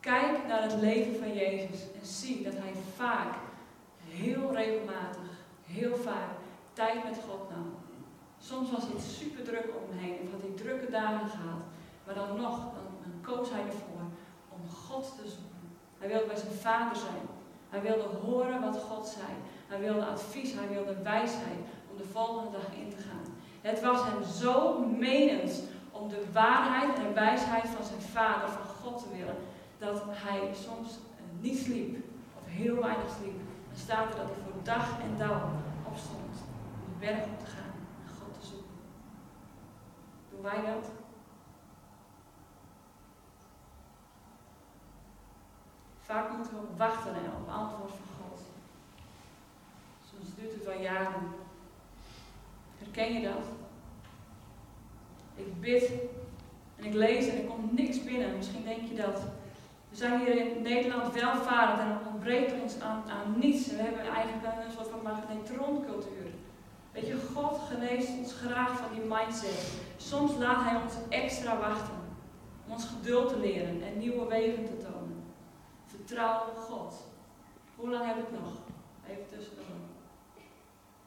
Kijk 0.00 0.46
naar 0.48 0.62
het 0.62 0.80
leven 0.80 1.16
van 1.18 1.34
Jezus 1.34 1.82
en 2.00 2.06
zie 2.06 2.42
dat 2.42 2.54
hij 2.56 2.72
vaak, 2.96 3.34
heel 4.08 4.54
regelmatig, 4.54 5.30
heel 5.66 5.96
vaak, 5.96 6.39
tijd 6.80 7.04
met 7.04 7.18
God 7.28 7.50
nam. 7.50 7.68
Soms 8.38 8.70
was 8.70 8.84
het 8.92 9.02
super 9.18 9.42
druk 9.44 9.68
om 9.78 9.84
hem 9.88 9.98
heen, 10.04 10.18
of 10.22 10.30
had 10.30 10.40
hij 10.46 10.56
drukke 10.62 10.90
dagen 10.90 11.28
gehad. 11.28 11.62
Maar 12.04 12.14
dan 12.14 12.30
nog, 12.36 12.56
dan, 12.76 12.88
dan 13.02 13.14
koos 13.28 13.50
hij 13.50 13.64
ervoor 13.72 14.06
om 14.48 14.62
God 14.86 15.04
te 15.16 15.28
zoeken. 15.36 15.64
Hij 15.98 16.08
wilde 16.08 16.26
bij 16.26 16.36
zijn 16.36 16.52
vader 16.52 16.96
zijn. 16.96 17.24
Hij 17.68 17.82
wilde 17.82 18.08
horen 18.24 18.60
wat 18.60 18.76
God 18.88 19.06
zei. 19.06 19.32
Hij 19.66 19.80
wilde 19.80 20.04
advies, 20.04 20.52
hij 20.52 20.68
wilde 20.68 21.02
wijsheid 21.02 21.60
om 21.90 21.96
de 21.96 22.08
volgende 22.12 22.50
dag 22.50 22.66
in 22.82 22.90
te 22.90 23.02
gaan. 23.08 23.26
Het 23.60 23.80
was 23.82 24.00
hem 24.04 24.22
zo 24.24 24.78
menens 24.78 25.60
om 25.90 26.08
de 26.08 26.22
waarheid 26.32 26.98
en 26.98 27.14
wijsheid 27.14 27.66
van 27.66 27.84
zijn 27.84 28.00
vader, 28.00 28.48
van 28.48 28.66
God 28.82 28.98
te 29.02 29.16
willen, 29.16 29.36
dat 29.78 30.02
hij 30.06 30.40
soms 30.66 30.98
niet 31.40 31.58
sliep, 31.58 31.96
of 32.40 32.44
heel 32.46 32.74
weinig 32.74 33.10
sliep. 33.18 33.38
Dan 33.68 33.78
staat 33.78 34.08
er 34.12 34.16
dat 34.16 34.30
hij 34.30 34.42
voor 34.44 34.62
dag 34.62 35.00
en 35.00 35.14
dag 35.18 35.42
opstond 35.86 36.30
berg 37.00 37.24
op 37.24 37.38
te 37.38 37.46
gaan 37.46 37.72
en 38.02 38.14
God 38.18 38.40
te 38.40 38.46
zoeken. 38.46 38.76
Doen 40.30 40.42
wij 40.42 40.72
dat? 40.72 40.90
Vaak 46.00 46.36
moeten 46.36 46.52
we 46.52 46.76
wachten 46.76 47.14
op 47.14 47.48
antwoord 47.48 47.90
van 47.90 48.24
God. 48.24 48.40
Soms 50.10 50.34
duurt 50.36 50.52
het 50.52 50.64
wel 50.64 50.80
jaren. 50.80 51.22
Herken 52.78 53.12
je 53.12 53.28
dat? 53.28 53.44
Ik 55.34 55.60
bid 55.60 55.90
en 56.76 56.84
ik 56.84 56.94
lees 56.94 57.28
en 57.28 57.36
er 57.36 57.44
komt 57.44 57.72
niks 57.72 58.04
binnen. 58.04 58.36
Misschien 58.36 58.64
denk 58.64 58.88
je 58.88 58.94
dat. 58.94 59.22
We 59.90 59.96
zijn 59.96 60.20
hier 60.20 60.36
in 60.36 60.62
Nederland 60.62 61.12
welvarend 61.12 61.80
en 61.80 61.98
ontbreekt 62.12 62.62
ons 62.62 62.80
aan, 62.80 63.02
aan 63.10 63.38
niets. 63.38 63.66
We 63.66 63.82
hebben 63.82 64.00
eigenlijk 64.00 64.56
een 64.64 64.72
soort 64.72 64.88
van 64.88 65.02
magnetroncultuur. 65.02 66.19
Weet 67.00 67.08
je, 67.08 67.18
God 67.34 67.60
geneest 67.68 68.08
ons 68.18 68.32
graag 68.32 68.78
van 68.78 68.88
die 68.92 69.02
mindset. 69.02 69.72
Soms 69.96 70.36
laat 70.36 70.64
Hij 70.64 70.82
ons 70.82 70.94
extra 71.08 71.58
wachten. 71.58 71.94
Om 72.66 72.72
ons 72.72 72.86
geduld 72.86 73.28
te 73.28 73.38
leren 73.38 73.82
en 73.82 73.98
nieuwe 73.98 74.26
wegen 74.26 74.64
te 74.64 74.76
tonen. 74.76 75.24
Vertrouw 75.86 76.40
God. 76.54 76.94
Hoe 77.76 77.90
lang 77.90 78.06
heb 78.06 78.16
ik 78.16 78.30
nog? 78.30 78.52
Even 79.08 79.26
tussendoor. 79.28 79.64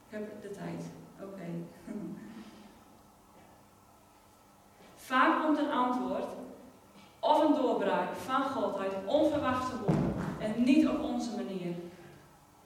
Ik 0.09 0.17
heb 0.17 0.41
de 0.41 0.49
tijd. 0.49 0.83
Oké. 1.21 1.45
Vaak 4.95 5.43
komt 5.43 5.57
een 5.57 5.71
antwoord 5.71 6.31
of 7.19 7.43
een 7.43 7.55
doorbraak 7.55 8.13
van 8.15 8.43
God 8.43 8.77
uit 8.77 8.93
onverwachte 9.05 9.75
hoek 9.75 10.21
en 10.39 10.63
niet 10.63 10.87
op 10.87 11.03
onze 11.03 11.35
manier. 11.35 11.75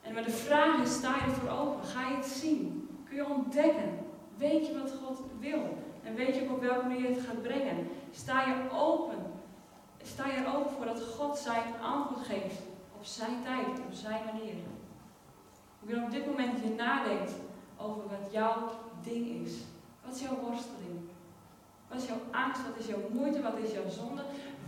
En 0.02 0.13
maar 0.13 0.24
de 0.24 0.32
vraag 0.32 0.82
is, 0.82 0.94
sta 0.94 1.16
je 1.16 1.22
ervoor 1.22 1.50
open? 1.50 1.86
Ga 1.86 2.08
je 2.08 2.16
het 2.16 2.26
zien? 2.26 2.87
Kun 3.08 3.17
je 3.17 3.26
ontdekken? 3.26 4.00
Weet 4.38 4.67
je 4.67 4.80
wat 4.80 4.93
God 5.04 5.20
wil? 5.39 5.78
En 6.04 6.15
weet 6.15 6.36
je 6.36 6.50
op 6.52 6.62
welke 6.62 6.88
manier 6.88 7.10
het 7.10 7.26
gaat 7.26 7.41
brengen? 7.41 7.88
Sta 8.12 8.41
je 8.41 8.56
open? 8.74 9.17
Sta 10.04 10.28
je 10.28 10.34
er 10.34 10.56
open 10.56 10.72
voor 10.72 10.86
dat 10.86 11.04
God 11.04 11.38
zijn 11.38 11.63
antwoord 11.82 12.26
geeft 12.26 12.62
op 12.98 13.06
zijn 13.06 13.43
tijd, 13.43 13.80
op 13.88 13.93
zijn 13.93 14.22
manier? 14.26 14.54
Ik 15.82 15.93
wil 15.93 16.04
op 16.04 16.12
dit 16.12 16.26
moment 16.26 16.60
je 16.63 16.70
nadenkt 16.70 17.32
over 17.78 18.02
wat 18.02 18.32
jouw 18.32 18.70
ding 19.04 19.46
is. 19.46 19.54
Wat 20.06 20.15
is 20.15 20.22
jouw 20.22 20.39
worsteling? 20.41 21.00
Wat 21.88 22.02
is 22.02 22.08
jouw 22.08 22.22
angst? 22.32 22.62
Wat 22.67 22.78
is 22.80 22.88
jouw 22.88 23.10
moeite? 23.12 23.41
Wat 23.41 23.58
is 23.63 23.72
jouw 23.72 23.89
zonde? 23.89 24.22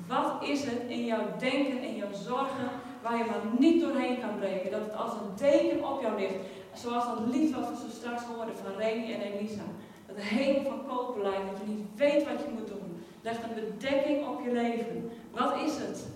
Wat 0.07 0.43
is 0.43 0.63
het 0.63 0.81
in 0.87 1.05
jouw 1.05 1.37
denken, 1.37 1.83
in 1.83 1.95
jouw 1.95 2.13
zorgen, 2.13 2.69
waar 3.01 3.17
je 3.17 3.25
maar 3.25 3.59
niet 3.59 3.81
doorheen 3.81 4.19
kan 4.19 4.37
breken? 4.39 4.71
Dat 4.71 4.81
het 4.81 4.95
als 4.95 5.13
een 5.13 5.35
deken 5.35 5.89
op 5.89 6.01
jou 6.01 6.19
ligt. 6.19 6.35
Zoals 6.81 7.05
dat 7.05 7.33
lied 7.33 7.55
wat 7.55 7.69
we 7.69 7.75
zo 7.75 7.89
straks 7.89 8.23
hoorden 8.23 8.55
van 8.55 8.75
Reni 8.77 9.13
en 9.13 9.21
Elisa. 9.21 9.63
Dat 10.07 10.17
hemel 10.17 10.63
van 10.63 10.85
koper 10.87 11.21
lijkt, 11.21 11.49
dat 11.51 11.59
je 11.59 11.73
niet 11.73 11.87
weet 11.95 12.23
wat 12.23 12.39
je 12.39 12.51
moet 12.53 12.67
doen. 12.67 13.03
Legt 13.21 13.43
een 13.43 13.55
bedekking 13.55 14.27
op 14.27 14.41
je 14.43 14.51
leven. 14.51 15.11
Wat 15.31 15.55
is 15.55 15.77
het? 15.77 16.07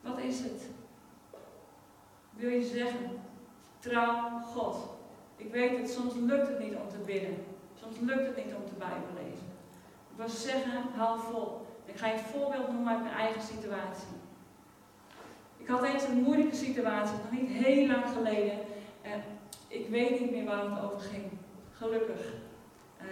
Wat 0.00 0.18
is 0.18 0.38
het? 0.38 0.62
Wil 2.30 2.50
je 2.50 2.64
zeggen, 2.64 3.10
trouw 3.78 4.40
God. 4.40 4.76
Ik 5.36 5.52
weet 5.52 5.78
het, 5.78 5.90
soms 5.90 6.14
lukt 6.14 6.48
het 6.48 6.58
niet 6.58 6.74
om 6.74 6.88
te 6.88 6.98
bidden. 7.04 7.44
Soms 7.82 7.96
lukt 8.00 8.26
het 8.26 8.36
niet 8.36 8.54
om 8.54 8.64
te 8.66 8.78
Bijbel 8.78 9.12
lezen. 9.14 9.46
Ik 10.10 10.16
wil 10.16 10.28
zeggen, 10.28 10.82
hou 10.96 11.20
vol. 11.20 11.66
Ik 11.84 11.96
ga 11.96 12.06
je 12.06 12.12
een 12.12 12.18
voorbeeld 12.18 12.72
noemen 12.72 12.92
uit 12.92 13.02
mijn 13.02 13.14
eigen 13.14 13.42
situatie. 13.42 14.08
Ik 15.56 15.68
had 15.68 15.82
eens 15.82 16.04
een 16.04 16.22
moeilijke 16.22 16.56
situatie, 16.56 17.16
nog 17.16 17.40
niet 17.40 17.50
heel 17.50 17.86
lang 17.86 18.04
geleden. 18.16 18.58
Ik 19.70 19.88
weet 19.88 20.20
niet 20.20 20.30
meer 20.30 20.44
waar 20.44 20.70
het 20.70 20.82
over 20.82 21.00
ging. 21.00 21.24
Gelukkig. 21.72 22.32
Uh, 23.02 23.06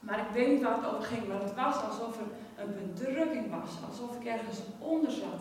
maar 0.00 0.18
ik 0.18 0.30
weet 0.32 0.48
niet 0.48 0.62
waar 0.62 0.76
het 0.76 0.86
over 0.86 1.02
ging. 1.02 1.28
Maar 1.28 1.40
het 1.40 1.54
was 1.54 1.82
alsof 1.82 2.18
er 2.20 2.26
een 2.56 2.74
bedrukking 2.74 3.50
was. 3.60 3.70
Alsof 3.88 4.16
ik 4.16 4.24
ergens 4.26 4.58
onder 4.78 5.10
zat. 5.10 5.40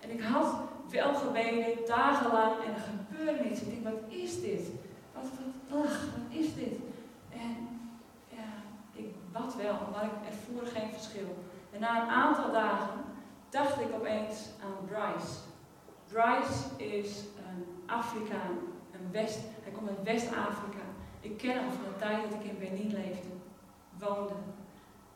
En 0.00 0.10
ik 0.10 0.22
had 0.22 0.54
wel 0.90 1.14
gebeden, 1.14 1.86
dagenlang, 1.86 2.52
en 2.64 2.74
er 2.74 2.80
gebeurde 2.80 3.44
niets. 3.44 3.60
Ik 3.60 3.70
denk, 3.70 3.84
wat 3.84 4.12
is 4.12 4.40
dit? 4.40 4.70
Wat, 5.14 5.24
wat, 5.68 5.84
ach, 5.84 6.00
wat 6.00 6.38
is 6.38 6.54
dit? 6.54 6.78
En 7.32 7.76
wat 9.38 9.54
wel, 9.54 9.78
maar 9.92 10.04
ik 10.04 10.28
ervoer 10.28 10.66
geen 10.66 10.90
verschil. 10.92 11.36
En 11.72 11.80
na 11.80 12.02
een 12.02 12.08
aantal 12.08 12.52
dagen 12.52 13.00
dacht 13.48 13.80
ik 13.80 13.94
opeens 13.94 14.48
aan 14.62 14.86
Bryce. 14.86 15.34
Bryce 16.08 16.84
is 16.84 17.18
een 17.20 17.66
Afrikaan, 17.86 18.58
West, 19.12 19.38
hij 19.62 19.72
komt 19.72 19.88
uit 19.88 20.02
West-Afrika. 20.02 20.84
Ik 21.20 21.36
ken 21.36 21.54
hem 21.54 21.70
van 21.70 21.84
de 21.92 21.98
tijd 21.98 22.22
dat 22.22 22.40
ik 22.40 22.50
in 22.50 22.58
Benin 22.58 22.92
leefde, 22.92 23.28
woonde. 23.98 24.34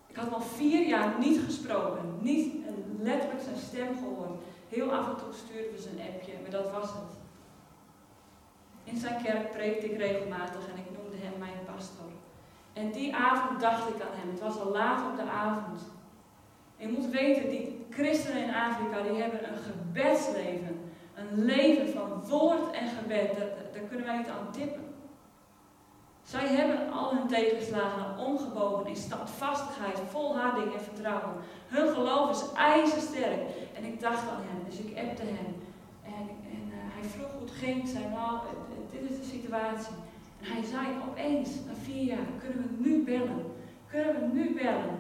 Ik 0.07 0.17
had 0.17 0.33
al 0.33 0.41
vier 0.41 0.87
jaar 0.87 1.19
niet 1.19 1.41
gesproken, 1.45 2.19
niet 2.21 2.55
letterlijk 2.99 3.43
zijn 3.43 3.57
stem 3.57 3.97
gehoord. 3.99 4.41
Heel 4.69 4.93
af 4.93 5.09
en 5.09 5.17
toe 5.17 5.33
stuurden 5.33 5.73
we 5.73 5.81
zijn 5.81 6.09
appje, 6.09 6.33
maar 6.43 6.51
dat 6.51 6.71
was 6.71 6.89
het. 6.89 7.19
In 8.85 8.97
zijn 8.97 9.23
kerk 9.23 9.51
preekte 9.51 9.87
ik 9.91 9.99
regelmatig 9.99 10.69
en 10.69 10.79
ik 10.79 10.99
noemde 10.99 11.17
hem 11.17 11.39
mijn 11.39 11.65
pastor. 11.75 12.11
En 12.73 12.93
die 12.93 13.15
avond 13.15 13.61
dacht 13.61 13.89
ik 13.89 14.03
aan 14.03 14.19
hem. 14.19 14.31
Het 14.31 14.41
was 14.41 14.59
al 14.59 14.71
laat 14.71 15.11
op 15.11 15.17
de 15.17 15.31
avond. 15.31 15.81
je 16.77 16.89
moet 16.89 17.07
weten, 17.07 17.49
die 17.49 17.87
christenen 17.91 18.43
in 18.43 18.55
Afrika, 18.55 19.03
die 19.03 19.21
hebben 19.21 19.53
een 19.53 19.59
gebedsleven. 19.59 20.80
Een 21.31 21.45
leven 21.45 21.89
van 21.89 22.25
woord 22.29 22.71
en 22.71 22.89
gebed. 22.89 23.39
Daar, 23.73 23.83
kunnen 23.89 24.07
wij 24.07 24.17
niet 24.17 24.29
aan 24.29 24.53
tippen. 24.53 24.85
Zij 26.23 26.47
hebben 26.47 26.93
al 26.93 27.15
hun 27.15 27.27
tegenslagen 27.27 28.19
omgebogen 28.19 28.87
in 28.87 28.97
standvastigheid, 28.97 29.99
volharding 30.11 30.75
en 30.75 30.81
vertrouwen. 30.81 31.35
Hun 31.67 31.93
geloof 31.95 32.31
is 32.31 32.53
ijzersterk. 32.53 33.41
En 33.75 33.85
ik 33.85 34.01
dacht 34.01 34.29
aan 34.29 34.43
hem, 34.49 34.65
dus 34.69 34.79
ik 34.79 34.99
appte 34.99 35.23
hem. 35.23 35.55
En, 36.03 36.29
en 36.53 36.63
uh, 36.67 36.75
hij 36.75 37.09
vroeg 37.09 37.33
hoe 37.33 37.41
het 37.41 37.51
ging. 37.51 37.89
Zei, 37.89 38.05
nou, 38.09 38.39
dit 38.91 39.11
is 39.11 39.17
de 39.17 39.37
situatie. 39.37 39.95
En 40.41 40.53
hij 40.53 40.65
zei 40.65 40.87
opeens, 41.09 41.49
na 41.67 41.75
vier 41.83 42.05
jaar, 42.05 42.27
kunnen 42.39 42.59
we 42.59 42.89
nu 42.89 43.05
bellen? 43.05 43.53
Kunnen 43.87 44.15
we 44.21 44.27
nu 44.33 44.55
bellen? 44.55 44.99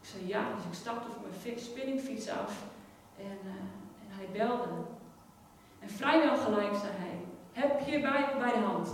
Ik 0.00 0.08
zei 0.08 0.28
ja, 0.28 0.54
dus 0.54 0.64
ik 0.64 0.74
stapte 0.74 1.10
van 1.10 1.22
mijn 1.22 1.58
spinningfiets 1.58 2.28
af 2.28 2.64
en, 3.16 3.38
en 4.02 4.08
hij 4.08 4.26
belde. 4.32 4.68
En 5.80 5.90
vrijwel 5.90 6.36
gelijk 6.36 6.74
zei 6.74 6.92
hij, 6.96 7.18
heb 7.52 7.80
je 7.86 8.00
Bijbel 8.00 8.38
bij 8.38 8.52
de 8.52 8.58
hand? 8.58 8.88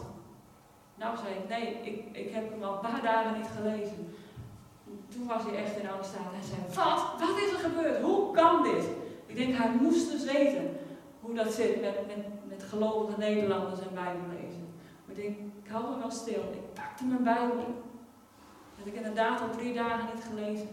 Nou 0.95 1.17
zei 1.17 1.35
ik, 1.35 1.49
nee, 1.49 1.81
ik, 1.83 2.17
ik 2.17 2.35
heb 2.35 2.51
hem 2.51 2.63
al 2.63 2.75
een 2.75 2.91
paar 2.91 3.03
dagen 3.03 3.39
niet 3.39 3.51
gelezen. 3.57 4.15
Toen 5.09 5.27
was 5.27 5.43
hij 5.43 5.57
echt 5.65 5.79
in 5.79 5.91
alle 5.91 6.03
staat. 6.03 6.33
Hij 6.33 6.43
zei, 6.43 6.61
wat? 6.67 7.21
Wat 7.21 7.39
is 7.39 7.53
er 7.53 7.71
gebeurd? 7.71 8.03
Hoe 8.03 8.33
kan 8.33 8.63
dit? 8.63 8.85
Ik 9.27 9.37
denk, 9.37 9.57
hij 9.57 9.71
moest 9.81 10.11
dus 10.11 10.25
weten 10.25 10.77
hoe 11.21 11.35
dat 11.35 11.53
zit 11.53 11.81
met, 11.81 11.95
met, 12.49 12.63
gelovige 12.63 13.19
Nederlanders 13.19 13.81
en 13.81 13.95
Bijbel 13.95 14.29
lezen. 14.41 14.75
Maar 15.05 15.17
ik 15.17 15.23
denk, 15.23 15.37
ik 15.65 15.71
hou 15.71 15.91
me 15.91 15.99
wel 15.99 16.11
stil. 16.11 16.43
Ik 16.53 16.75
pakte 16.75 17.05
mijn 17.05 17.23
Bijbel. 17.23 17.85
Dat 18.79 18.87
ik 18.87 18.95
inderdaad 18.95 19.41
al 19.41 19.51
drie 19.51 19.75
dagen 19.75 20.09
niet 20.15 20.25
gelezen. 20.25 20.69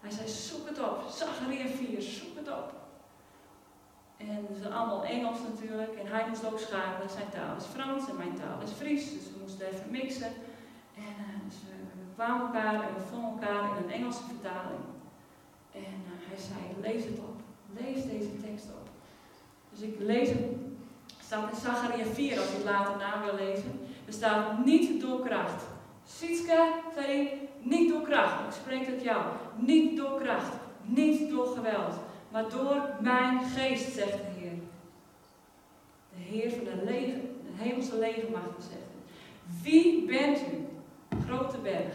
Hij 0.00 0.10
zei, 0.10 0.28
zoek 0.28 0.68
het 0.68 0.80
op. 0.80 1.04
Zacharia 1.10 1.66
4, 1.66 2.02
zoek 2.02 2.36
het 2.36 2.48
op. 2.48 2.81
En 4.28 4.56
ze 4.62 4.68
allemaal 4.68 5.04
Engels 5.04 5.38
natuurlijk. 5.50 5.94
En 6.00 6.06
hij 6.06 6.28
moest 6.28 6.46
ook 6.46 6.58
schakelen. 6.58 7.10
Zijn 7.10 7.30
taal 7.30 7.56
is 7.56 7.64
Frans 7.64 8.08
en 8.08 8.16
mijn 8.16 8.34
taal 8.34 8.60
is 8.66 8.70
Fries. 8.70 9.12
Dus 9.12 9.26
we 9.32 9.38
moesten 9.40 9.66
even 9.66 9.90
mixen. 9.90 10.32
En 10.96 11.14
uh, 11.28 11.36
we, 11.98 12.04
kwamen 12.14 12.46
elkaar 12.46 12.74
en 12.74 12.94
we 12.94 13.00
vonden 13.10 13.30
elkaar 13.30 13.62
in 13.64 13.84
een 13.84 13.90
Engelse 13.90 14.22
vertaling. 14.32 14.84
En 15.72 15.96
uh, 16.10 16.12
hij 16.28 16.38
zei, 16.48 16.60
lees 16.80 17.04
het 17.04 17.18
op. 17.18 17.36
Lees 17.80 18.04
deze 18.04 18.40
tekst 18.40 18.66
op. 18.80 18.88
Dus 19.70 19.80
ik 19.80 19.94
lees 19.98 20.28
hem 20.28 20.62
staat 21.32 21.52
in 21.52 21.60
Zacharia 21.60 22.04
4 22.04 22.38
als 22.38 22.48
je 22.48 22.54
het 22.54 22.64
later 22.64 22.96
na 22.96 23.24
wil 23.24 23.34
lezen. 23.34 23.80
Er 24.06 24.12
staat 24.12 24.64
niet 24.64 25.00
door 25.00 25.20
kracht. 25.20 25.62
Sietske, 26.04 26.72
zei 26.94 27.28
niet 27.58 27.92
door 27.92 28.02
kracht. 28.02 28.40
Ik 28.46 28.52
spreek 28.52 28.84
tot 28.84 29.02
jou. 29.02 29.22
Niet 29.56 29.96
door 29.96 30.20
kracht. 30.20 30.52
Niet 30.82 31.30
door 31.30 31.46
geweld. 31.46 31.94
Maar 32.32 32.48
door 32.48 32.82
mijn 33.00 33.44
geest, 33.44 33.92
zegt 33.92 34.12
de 34.12 34.40
Heer. 34.40 34.52
De 36.08 36.22
Heer 36.22 36.50
van 36.50 36.64
de, 36.64 36.84
leger, 36.84 37.20
de 37.20 37.62
hemelse 37.62 37.98
legermachten 37.98 38.62
zegt. 38.62 38.90
Wie 39.62 40.06
bent 40.06 40.38
u, 40.38 40.66
grote 41.26 41.58
berg? 41.58 41.94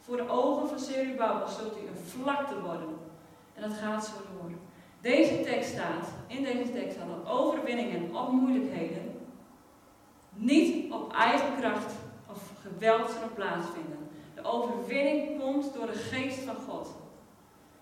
Voor 0.00 0.16
de 0.16 0.28
ogen 0.28 0.68
van 0.68 0.78
Serubabel 0.78 1.48
zult 1.48 1.76
u 1.76 1.80
een 1.80 2.04
vlakte 2.06 2.60
worden. 2.60 2.96
En 3.54 3.62
dat 3.62 3.78
gaat 3.78 4.04
zo 4.04 4.12
door. 4.12 4.50
Deze 5.00 5.40
tekst 5.40 5.70
staat, 5.70 6.08
in 6.26 6.42
deze 6.42 6.72
tekst 6.72 6.96
staat 6.96 7.08
dat 7.08 7.32
overwinningen 7.32 8.16
op 8.16 8.32
moeilijkheden 8.32 9.20
niet 10.36 10.92
op 10.92 11.12
eigen 11.12 11.56
kracht 11.60 11.92
of 12.30 12.50
geweld 12.60 13.10
zullen 13.10 13.34
plaatsvinden. 13.34 14.08
De 14.34 14.44
overwinning 14.44 15.40
komt 15.40 15.74
door 15.74 15.86
de 15.86 15.92
geest 15.92 16.38
van 16.38 16.56
God. 16.68 16.88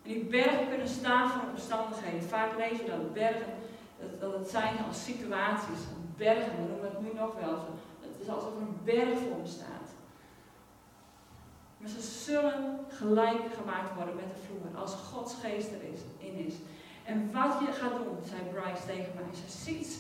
En 0.05 0.11
die 0.11 0.25
bergen 0.25 0.69
kunnen 0.69 0.89
staan 0.89 1.31
voor 1.31 1.43
omstandigheden. 1.51 2.23
Vaak 2.23 2.57
lees 2.57 2.79
je 2.79 2.87
dat 2.87 3.13
bergen, 3.13 3.53
dat, 4.01 4.21
dat 4.21 4.33
het 4.33 4.49
zijn 4.49 4.75
als 4.89 5.05
situaties. 5.05 5.81
Bergen, 6.17 6.57
we 6.57 6.69
noemen 6.69 6.91
het 6.91 7.01
nu 7.01 7.21
nog 7.21 7.35
wel 7.35 7.57
zo. 7.57 7.69
Het 8.01 8.21
is 8.21 8.29
alsof 8.29 8.57
een 8.57 8.77
berg 8.85 9.19
voor 9.19 9.47
staat. 9.47 9.89
Maar 11.77 11.89
ze 11.89 12.01
zullen 12.01 12.79
gelijk 12.89 13.43
gemaakt 13.61 13.95
worden 13.95 14.15
met 14.15 14.25
de 14.35 14.43
vloer. 14.47 14.81
Als 14.81 14.95
Gods 14.95 15.35
geest 15.35 15.73
er 15.73 15.83
is, 15.93 16.01
in 16.19 16.47
is. 16.47 16.55
En 17.05 17.33
wat 17.33 17.57
je 17.61 17.73
gaat 17.73 17.97
doen, 17.97 18.19
zei 18.29 18.41
Bryce 18.53 18.87
tegen 18.87 19.13
mij. 19.15 19.35
Ze 19.35 19.59
ziet, 19.59 19.99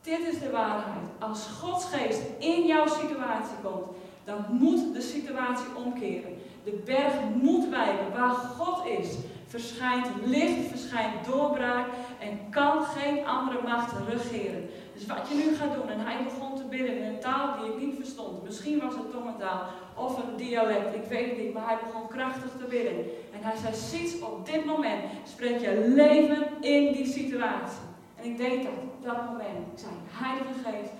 dit 0.00 0.18
is 0.18 0.38
de 0.38 0.50
waarheid. 0.50 1.08
Als 1.18 1.46
Gods 1.46 1.84
geest 1.84 2.22
in 2.38 2.66
jouw 2.66 2.86
situatie 2.86 3.56
komt, 3.62 3.96
dan 4.24 4.44
moet 4.48 4.94
de 4.94 5.00
situatie 5.00 5.74
omkeren. 5.76 6.38
De 6.64 6.82
berg 6.84 7.12
moet 7.42 7.68
wijken. 7.68 8.12
Waar 8.12 8.34
God 8.34 8.86
is, 8.86 9.08
verschijnt 9.46 10.06
licht, 10.24 10.68
verschijnt 10.68 11.24
doorbraak 11.26 11.86
en 12.18 12.38
kan 12.50 12.84
geen 12.84 13.26
andere 13.26 13.62
macht 13.62 13.92
regeren. 14.08 14.68
Dus 14.94 15.06
wat 15.06 15.28
je 15.28 15.34
nu 15.34 15.56
gaat 15.56 15.74
doen, 15.74 15.88
en 15.88 16.00
hij 16.00 16.24
begon 16.24 16.56
te 16.56 16.64
bidden 16.64 16.96
in 16.96 17.04
een 17.04 17.20
taal 17.20 17.56
die 17.58 17.72
ik 17.72 17.80
niet 17.80 17.96
verstond. 17.96 18.42
Misschien 18.42 18.80
was 18.80 18.94
het 18.94 19.10
tongentaal 19.10 19.62
of 19.94 20.18
een 20.18 20.36
dialect, 20.36 20.94
ik 20.94 21.04
weet 21.04 21.30
het 21.30 21.38
niet, 21.38 21.54
maar 21.54 21.66
hij 21.66 21.78
begon 21.84 22.08
krachtig 22.08 22.50
te 22.58 22.64
bidden. 22.68 22.96
En 23.32 23.40
hij 23.40 23.56
zei, 23.56 23.74
ziet 23.74 24.22
op 24.22 24.46
dit 24.46 24.64
moment 24.64 25.00
spreek 25.24 25.60
je 25.60 25.92
leven 25.94 26.46
in 26.60 26.92
die 26.92 27.06
situatie. 27.06 27.84
En 28.16 28.24
ik 28.24 28.36
deed 28.36 28.62
dat 28.62 28.72
op 28.72 29.02
dat 29.02 29.24
moment. 29.30 29.66
Ik 29.72 29.78
zei, 29.78 29.92
Heilige 30.10 30.54
Geest, 30.64 30.92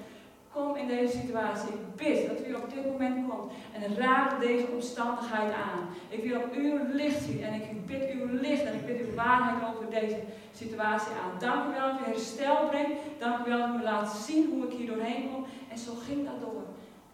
kom 0.53 0.77
in 0.77 0.87
deze 0.87 1.19
situatie. 1.19 1.69
Ik 1.69 1.97
bid 1.97 2.29
dat 2.29 2.47
u 2.47 2.55
op 2.55 2.71
dit 2.75 2.87
moment 2.87 3.29
komt 3.29 3.53
en 3.73 3.97
raak 3.97 4.41
deze 4.41 4.67
omstandigheid 4.73 5.53
aan. 5.53 5.89
Ik 6.09 6.23
wil 6.25 6.41
op 6.41 6.53
uw 6.55 6.79
licht 6.93 7.23
zien 7.23 7.43
en 7.43 7.55
ik 7.55 7.87
bid 7.87 8.11
uw 8.11 8.27
licht 8.41 8.65
en 8.65 8.75
ik 8.75 8.87
bid 8.87 9.01
uw 9.01 9.15
waarheid 9.15 9.75
over 9.75 9.91
deze 9.91 10.19
situatie 10.55 11.13
aan. 11.13 11.39
Dank 11.39 11.71
u 11.71 11.71
wel 11.79 11.93
dat 11.93 12.01
u 12.01 12.11
herstel 12.11 12.69
brengt. 12.69 13.01
Dank 13.19 13.47
u 13.47 13.49
wel 13.49 13.59
dat 13.59 13.69
u 13.69 13.73
me 13.73 13.83
laat 13.83 14.13
zien 14.13 14.51
hoe 14.51 14.67
ik 14.67 14.73
hier 14.73 14.87
doorheen 14.87 15.31
kom. 15.33 15.45
En 15.69 15.79
zo 15.79 15.93
ging 16.07 16.25
dat 16.25 16.41
door. 16.41 16.63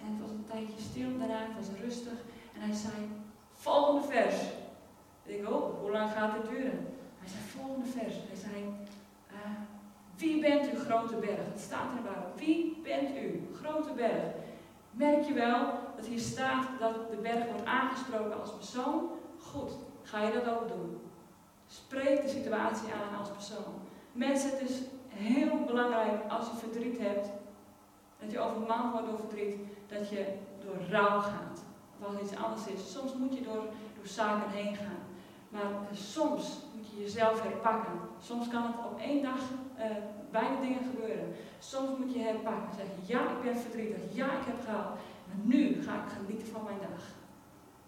En 0.01 0.07
het 0.13 0.21
was 0.21 0.31
een 0.31 0.47
tijdje 0.51 0.83
stil 0.91 1.09
daarna, 1.19 1.39
het 1.39 1.67
was 1.67 1.81
rustig. 1.85 2.19
En 2.55 2.61
hij 2.61 2.75
zei, 2.75 2.95
volgende 3.53 4.07
vers. 4.07 4.35
Ik 5.25 5.33
denk, 5.33 5.49
oh, 5.49 5.81
hoe 5.81 5.91
lang 5.91 6.11
gaat 6.11 6.33
dit 6.33 6.51
duren? 6.51 6.87
Hij 7.19 7.29
zei, 7.29 7.43
volgende 7.57 7.87
vers. 7.87 8.15
Hij 8.29 8.37
zei, 8.37 8.55
uh, 9.33 9.76
wie 10.17 10.41
bent 10.41 10.73
u, 10.73 10.79
grote 10.79 11.17
berg? 11.17 11.47
Het 11.53 11.61
staat 11.61 11.91
de 11.97 12.03
Bijbel. 12.03 12.33
Wie 12.37 12.81
bent 12.83 13.17
u, 13.17 13.49
grote 13.63 13.93
berg? 13.93 14.25
Merk 14.91 15.25
je 15.25 15.33
wel 15.33 15.67
dat 15.97 16.07
hier 16.07 16.19
staat 16.21 16.67
dat 16.79 17.11
de 17.11 17.17
berg 17.17 17.47
wordt 17.47 17.65
aangesproken 17.65 18.41
als 18.41 18.55
persoon? 18.55 19.11
Goed, 19.41 19.73
ga 20.03 20.23
je 20.23 20.33
dat 20.33 20.55
ook 20.55 20.69
doen. 20.69 21.01
Spreek 21.67 22.23
de 22.23 22.29
situatie 22.29 22.89
aan 22.93 23.19
als 23.19 23.31
persoon. 23.31 23.75
Mensen, 24.13 24.51
het 24.51 24.71
is 24.71 24.81
heel 25.09 25.65
belangrijk 25.67 26.31
als 26.31 26.47
je 26.47 26.57
verdriet 26.57 26.99
hebt, 26.99 27.29
dat 28.19 28.31
je 28.31 28.39
overmand 28.39 28.93
wordt 28.93 29.07
door 29.07 29.19
verdriet, 29.19 29.57
dat 29.87 30.09
je 30.09 30.35
door 30.65 30.77
rouw 30.91 31.21
gaat. 31.21 31.65
Als 32.03 32.21
iets 32.21 32.37
anders 32.37 32.67
is. 32.67 32.93
Soms 32.93 33.15
moet 33.15 33.35
je 33.35 33.43
door, 33.43 33.65
door 33.97 34.07
zaken 34.07 34.51
heen 34.51 34.77
gaan. 34.77 34.99
Maar 35.49 35.71
soms 35.93 36.45
moet 36.49 36.63
je 36.63 36.66
jezelf 36.99 37.43
herpakken. 37.43 37.99
Soms 38.19 38.49
kan 38.49 38.63
het 38.63 38.77
op 38.85 38.99
één 39.01 39.23
dag 39.23 39.41
uh, 39.79 40.61
dingen 40.61 40.83
gebeuren. 40.91 41.35
Soms 41.59 41.99
moet 41.99 42.13
je 42.13 42.19
herpakken. 42.19 42.75
Zeggen, 42.77 42.99
ja, 43.05 43.21
ik 43.21 43.43
ben 43.43 43.57
verdrietig. 43.57 44.03
Ja, 44.13 44.27
ik 44.27 44.47
heb 44.47 44.61
gehaald. 44.65 44.99
Maar 45.27 45.41
nu 45.43 45.83
ga 45.83 45.95
ik 45.95 46.13
genieten 46.19 46.47
van 46.47 46.65
mijn 46.65 46.79
dag. 46.79 47.03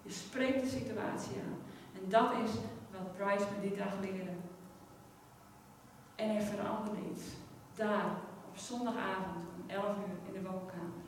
Je 0.03 0.12
spreekt 0.12 0.61
de 0.61 0.68
situatie 0.79 1.37
aan. 1.47 1.59
En 1.92 2.09
dat 2.09 2.31
is 2.44 2.51
wat 2.92 3.16
Bryce 3.16 3.47
me 3.53 3.68
die 3.68 3.77
dag 3.77 3.92
leerde. 4.01 4.37
En 6.14 6.37
er 6.37 6.42
veranderde 6.42 7.01
iets. 7.12 7.25
Daar, 7.75 8.07
op 8.49 8.57
zondagavond 8.57 9.37
om 9.57 9.71
11 9.71 9.85
uur 9.85 10.16
in 10.27 10.33
de 10.33 10.49
woonkamer. 10.51 11.03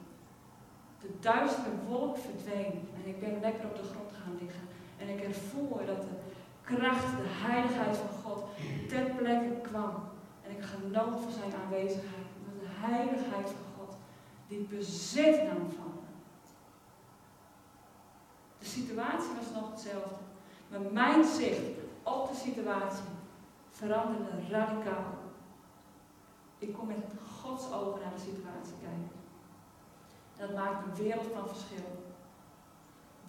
De 1.00 1.10
duistere 1.20 1.74
wolk 1.88 2.16
verdween 2.16 2.88
en 2.96 3.04
ik 3.04 3.20
ben 3.20 3.40
lekker 3.40 3.64
op 3.64 3.76
de 3.76 3.82
grond 3.92 4.12
gaan 4.12 4.38
liggen. 4.40 4.66
En 4.98 5.08
ik 5.08 5.20
ervoer 5.22 5.86
dat 5.86 6.02
de 6.02 6.14
kracht, 6.74 7.16
de 7.16 7.28
heiligheid 7.28 7.96
van 7.96 8.22
God 8.22 8.44
ter 8.88 9.04
plekke 9.16 9.60
kwam. 9.68 9.94
En 10.42 10.50
ik 10.50 10.62
genoot 10.62 11.20
van 11.22 11.32
zijn 11.32 11.52
aanwezigheid. 11.64 12.28
De 12.60 12.66
heiligheid 12.68 13.48
van 13.48 13.66
God 13.76 13.96
die 14.48 14.60
bezit 14.60 15.42
nam 15.42 15.70
van 15.76 15.92
me. 15.94 16.08
De 18.58 18.66
situatie 18.66 19.30
was 19.38 19.60
nog 19.60 19.70
hetzelfde. 19.70 20.24
Maar 20.68 20.80
mijn 20.92 21.24
zicht 21.24 21.62
op 22.02 22.28
de 22.28 22.36
situatie 22.36 23.10
veranderde 23.70 24.48
radicaal. 24.48 25.18
Ik 26.58 26.72
kon 26.72 26.86
met 26.86 26.96
Gods 27.40 27.72
ogen 27.72 28.00
naar 28.00 28.14
de 28.14 28.20
situatie 28.20 28.74
kijken. 28.80 29.18
Dat 30.36 30.54
maakt 30.54 30.84
een 30.84 31.04
wereld 31.04 31.26
van 31.34 31.48
verschil. 31.48 32.09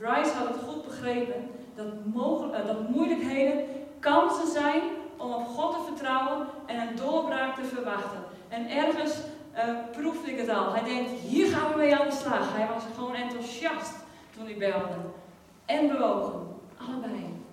Bryce 0.02 0.34
had 0.34 0.48
het 0.48 0.64
goed 0.68 0.86
begrepen 0.86 1.50
dat, 1.76 1.86
mogelijk, 2.06 2.68
dat 2.68 2.90
moeilijkheden 2.90 3.66
kansen 4.00 4.48
zijn 4.48 4.82
om 5.18 5.34
op 5.34 5.48
God 5.48 5.72
te 5.72 5.84
vertrouwen 5.86 6.48
en 6.66 6.88
een 6.88 6.96
doorbraak 6.96 7.56
te 7.56 7.64
verwachten. 7.64 8.20
En 8.50 8.70
ergens 8.70 9.16
uh, 9.56 9.62
proefde 9.92 10.32
ik 10.32 10.38
het 10.38 10.50
al. 10.50 10.74
Hij 10.74 10.84
denkt, 10.84 11.10
hier 11.12 11.48
gaan 11.48 11.72
we 11.72 11.78
mee 11.78 11.96
aan 11.96 12.10
de 12.10 12.16
slag. 12.16 12.56
Hij 12.56 12.68
was 12.68 12.84
gewoon 12.96 13.16
enthousiast 13.16 13.94
toen 14.36 14.46
hij 14.46 14.58
belde. 14.58 14.96
En 15.66 15.88
bewogen. 15.88 16.48
Allebei. 16.78 17.44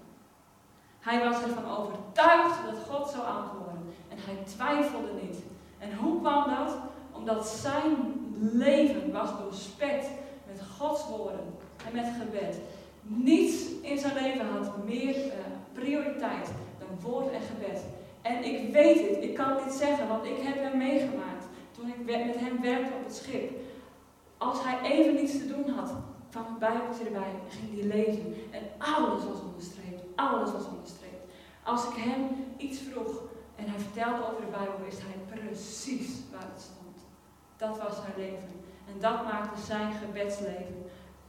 Hij 1.00 1.24
was 1.24 1.42
ervan 1.42 1.76
overtuigd 1.78 2.64
dat 2.64 2.78
God 2.88 3.10
zou 3.10 3.26
antwoorden. 3.26 3.94
En 4.08 4.16
hij 4.20 4.44
twijfelde 4.44 5.12
niet. 5.22 5.36
En 5.78 5.96
hoe 5.96 6.20
kwam 6.20 6.44
dat? 6.44 6.76
Omdat 7.12 7.48
zijn 7.48 7.94
leven 8.40 9.12
was 9.12 9.30
doorspekt 9.42 10.06
Gods 10.78 11.08
woorden 11.08 11.54
en 11.86 11.94
met 11.94 12.06
gebed. 12.20 12.60
Niets 13.02 13.80
in 13.82 13.98
zijn 13.98 14.14
leven 14.14 14.46
had 14.48 14.84
meer 14.84 15.16
uh, 15.16 15.32
prioriteit 15.72 16.50
dan 16.78 17.10
woord 17.10 17.32
en 17.32 17.40
gebed. 17.40 17.84
En 18.22 18.44
ik 18.44 18.72
weet 18.72 19.08
het, 19.08 19.22
ik 19.22 19.34
kan 19.34 19.56
dit 19.64 19.72
zeggen, 19.72 20.08
want 20.08 20.24
ik 20.24 20.36
heb 20.38 20.54
hem 20.54 20.78
meegemaakt 20.78 21.44
toen 21.70 21.88
ik 21.88 22.04
met 22.04 22.36
hem 22.36 22.60
werkte 22.60 22.92
op 22.98 23.04
het 23.04 23.14
schip. 23.14 23.50
Als 24.38 24.58
hij 24.62 24.90
even 24.90 25.14
niets 25.14 25.32
te 25.32 25.46
doen 25.46 25.68
had, 25.68 25.92
kwam 26.30 26.44
het 26.44 26.58
Bijbeltje 26.58 27.04
erbij 27.04 27.32
ging 27.48 27.80
hij 27.80 27.88
lezen. 27.96 28.34
En 28.50 28.62
alles 28.78 29.24
was 29.24 29.40
onderstreept, 29.40 30.02
alles 30.14 30.52
was 30.52 30.66
onderstreept. 30.66 31.32
Als 31.64 31.84
ik 31.84 31.94
hem 31.96 32.22
iets 32.56 32.78
vroeg 32.78 33.22
en 33.56 33.68
hij 33.68 33.78
vertelde 33.78 34.22
over 34.30 34.40
de 34.40 34.50
Bijbel, 34.50 34.84
wist 34.84 35.00
hij 35.00 35.38
precies 35.38 36.08
waar 36.32 36.48
het 36.52 36.60
stond. 36.60 36.96
Dat 37.56 37.78
was 37.78 37.96
zijn 37.96 38.12
leven. 38.16 38.57
En 38.92 39.00
dat 39.00 39.24
maakte 39.24 39.60
zijn 39.60 39.92
gebedsleven 39.92 40.86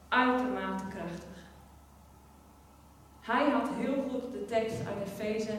uitermate 0.07 0.83
krachtig. 0.87 1.37
Hij 3.21 3.49
had 3.49 3.69
heel 3.69 4.03
goed 4.09 4.31
de 4.31 4.45
tekst 4.45 4.77
uit 4.87 5.07
Efeze, 5.07 5.53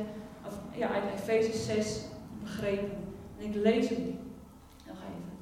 of, 0.47 0.59
ja, 0.75 0.89
uit 0.89 1.05
Efeze 1.15 1.59
6 1.59 2.01
begrepen. 2.43 3.15
En 3.39 3.45
ik 3.45 3.55
lees 3.55 3.89
hem 3.89 4.19
nog 4.87 4.97
even. 4.97 5.39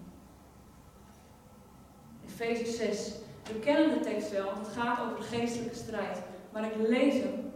Efeze 2.27 2.73
6. 2.73 3.13
We 3.53 3.59
kennen 3.59 3.99
de 3.99 4.01
tekst 4.01 4.31
wel, 4.31 4.45
want 4.45 4.67
het 4.67 4.77
gaat 4.77 5.01
over 5.01 5.23
geestelijke 5.23 5.77
strijd. 5.77 6.23
Maar 6.53 6.65
ik 6.65 6.89
lees 6.89 7.15
hem 7.15 7.53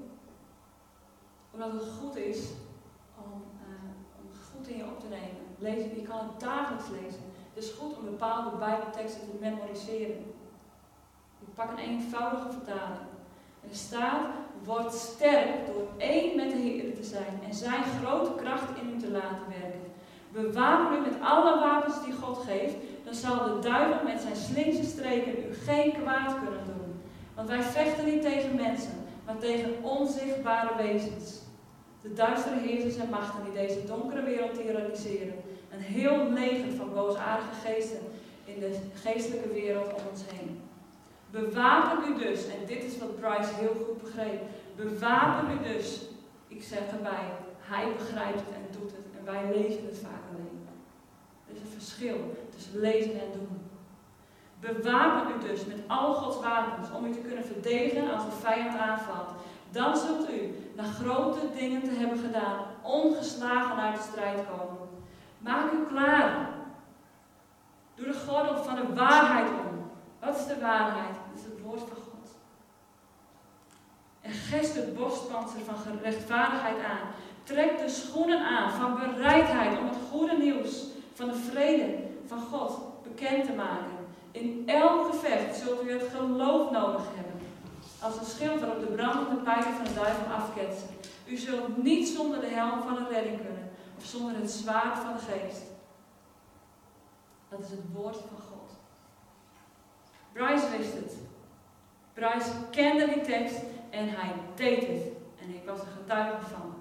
omdat 1.51 1.73
het 1.73 1.93
goed 2.01 2.17
is 2.17 2.39
om, 3.25 3.43
uh, 3.69 4.21
om 4.21 4.29
goed 4.53 4.69
in 4.69 4.77
je 4.77 4.85
op 4.85 5.01
te 5.01 5.07
nemen. 5.09 5.43
Lezen, 5.59 5.97
je 5.97 6.03
kan 6.03 6.19
het 6.19 6.41
dagelijks 6.41 6.89
lezen. 6.89 7.32
Het 7.55 7.65
is 7.65 7.71
goed 7.71 7.97
om 7.97 8.05
bepaalde 8.05 8.57
Bijbelteksten 8.57 9.21
te 9.21 9.37
memoriseren. 9.41 10.25
Ik 11.41 11.55
pak 11.55 11.71
een 11.71 11.79
eenvoudige 11.79 12.51
vertaling. 12.51 13.07
En 13.69 13.75
staat, 13.75 14.27
word 14.65 14.93
sterk 14.93 15.67
door 15.67 15.87
één 15.97 16.37
met 16.37 16.51
de 16.51 16.57
Heer 16.57 16.95
te 16.95 17.05
zijn 17.05 17.41
en 17.49 17.55
zijn 17.55 17.83
grote 17.85 18.35
kracht 18.35 18.79
in 18.81 18.95
u 18.95 18.99
te 18.99 19.11
laten 19.11 19.49
werken. 19.61 19.81
Bewapen 20.31 20.99
u 20.99 21.01
met 21.01 21.21
alle 21.23 21.61
wapens 21.61 22.05
die 22.05 22.13
God 22.13 22.39
geeft, 22.39 22.75
dan 23.05 23.15
zal 23.15 23.45
de 23.45 23.69
duivel 23.69 24.05
met 24.05 24.21
zijn 24.21 24.37
slinkse 24.37 24.85
streken 24.85 25.49
u 25.49 25.55
geen 25.55 25.93
kwaad 25.93 26.39
kunnen 26.39 26.65
doen. 26.67 27.01
Want 27.35 27.49
wij 27.49 27.63
vechten 27.63 28.05
niet 28.05 28.23
tegen 28.23 28.55
mensen, 28.55 29.05
maar 29.27 29.39
tegen 29.39 29.83
onzichtbare 29.83 30.77
wezens. 30.77 31.41
De 32.03 32.13
duistere 32.13 32.59
heersers 32.59 32.97
en 32.97 33.11
machten 33.11 33.45
die 33.45 33.53
deze 33.53 33.85
donkere 33.85 34.23
wereld 34.23 34.55
tyranniseren. 34.55 35.35
Heel 35.83 36.33
leger 36.33 36.73
van 36.73 36.93
boosaardige 36.95 37.55
geesten 37.65 38.01
in 38.45 38.61
de 38.61 38.79
geestelijke 38.95 39.49
wereld 39.49 39.95
om 39.95 40.03
ons 40.11 40.23
heen. 40.33 40.61
Bewapen 41.31 42.13
u 42.13 42.19
dus, 42.19 42.47
en 42.47 42.67
dit 42.67 42.85
is 42.85 42.99
wat 42.99 43.21
Bryce 43.21 43.55
heel 43.55 43.75
goed 43.87 44.03
begreep. 44.03 44.41
Bewapen 44.77 45.55
u 45.55 45.75
dus, 45.75 46.01
ik 46.49 46.63
zeg 46.63 46.81
erbij, 46.91 47.27
hij 47.59 47.93
begrijpt 47.99 48.39
het 48.39 48.55
en 48.55 48.79
doet 48.79 48.93
het 48.93 49.07
en 49.19 49.25
wij 49.25 49.45
lezen 49.57 49.85
het 49.85 49.99
vaak 49.99 50.23
alleen. 50.31 50.67
Er 51.49 51.55
is 51.55 51.61
een 51.61 51.81
verschil 51.81 52.35
tussen 52.55 52.81
lezen 52.81 53.13
en 53.13 53.33
doen. 53.33 53.63
Bewapen 54.61 55.35
u 55.35 55.49
dus 55.49 55.65
met 55.65 55.79
al 55.87 56.15
Gods 56.15 56.41
wapens 56.41 56.89
om 56.97 57.05
u 57.05 57.13
te 57.13 57.19
kunnen 57.19 57.45
verdedigen 57.45 58.15
als 58.15 58.25
de 58.25 58.41
vijand 58.41 58.79
aanvalt. 58.79 59.31
Dan 59.71 59.97
zult 59.97 60.31
u, 60.31 60.55
na 60.77 60.83
grote 60.83 61.41
dingen 61.59 61.83
te 61.83 61.91
hebben 61.91 62.19
gedaan, 62.19 62.59
ongeslagen 62.83 63.77
uit 63.77 63.97
de 63.97 64.09
strijd 64.11 64.41
komen. 64.51 64.82
Maak 65.43 65.73
u 65.73 65.87
klaar. 65.89 66.49
Doe 67.95 68.07
de 68.07 68.19
gordel 68.27 68.63
van 68.65 68.75
de 68.75 68.95
waarheid 68.95 69.49
om. 69.49 69.91
Wat 70.21 70.37
is 70.37 70.47
de 70.47 70.61
waarheid? 70.61 71.15
Dat 71.15 71.41
is 71.41 71.45
het 71.45 71.61
woord 71.65 71.81
van 71.81 71.97
God. 71.97 72.29
En 74.21 74.33
gest 74.33 74.75
het 74.75 74.97
borstpanzer 74.97 75.61
van 75.61 75.99
rechtvaardigheid 76.03 76.85
aan. 76.85 77.09
Trek 77.43 77.79
de 77.79 77.89
schoenen 77.89 78.47
aan 78.47 78.71
van 78.71 78.95
bereidheid 78.95 79.79
om 79.79 79.89
het 79.89 79.99
goede 80.11 80.37
nieuws 80.37 80.85
van 81.15 81.29
de 81.29 81.35
vrede 81.35 81.95
van 82.27 82.41
God 82.41 82.79
bekend 83.03 83.45
te 83.45 83.53
maken. 83.53 84.01
In 84.31 84.63
elk 84.67 85.07
gevecht 85.07 85.57
zult 85.57 85.83
u 85.85 85.93
het 85.93 86.09
geloof 86.17 86.71
nodig 86.71 87.03
hebben. 87.15 87.41
Als 88.01 88.17
een 88.17 88.25
schild 88.25 88.61
waarop 88.61 88.81
de 88.81 88.87
brandende 88.87 89.43
pijlen 89.43 89.75
van 89.75 89.85
de 89.85 89.95
duivel 89.95 90.33
afketsen. 90.33 90.89
U 91.27 91.37
zult 91.37 91.83
niet 91.83 92.09
zonder 92.09 92.41
de 92.41 92.47
helm 92.47 92.83
van 92.83 92.97
een 92.97 93.09
redding 93.09 93.37
kunnen. 93.37 93.62
Zonder 94.03 94.37
het 94.37 94.51
zwaard 94.51 94.99
van 94.99 95.13
de 95.13 95.19
geest. 95.19 95.63
Dat 97.49 97.61
is 97.61 97.71
het 97.71 97.93
woord 97.93 98.17
van 98.17 98.39
God. 98.39 98.71
Bryce 100.33 100.77
wist 100.77 100.93
het. 100.93 101.17
Bryce 102.13 102.51
kende 102.71 103.07
die 103.07 103.21
tekst 103.21 103.61
en 103.91 104.09
hij 104.09 104.35
deed 104.55 104.87
het. 104.87 105.03
En 105.41 105.55
ik 105.55 105.65
was 105.67 105.81
er 105.81 105.87
getuige 105.87 106.47
van. 106.47 106.75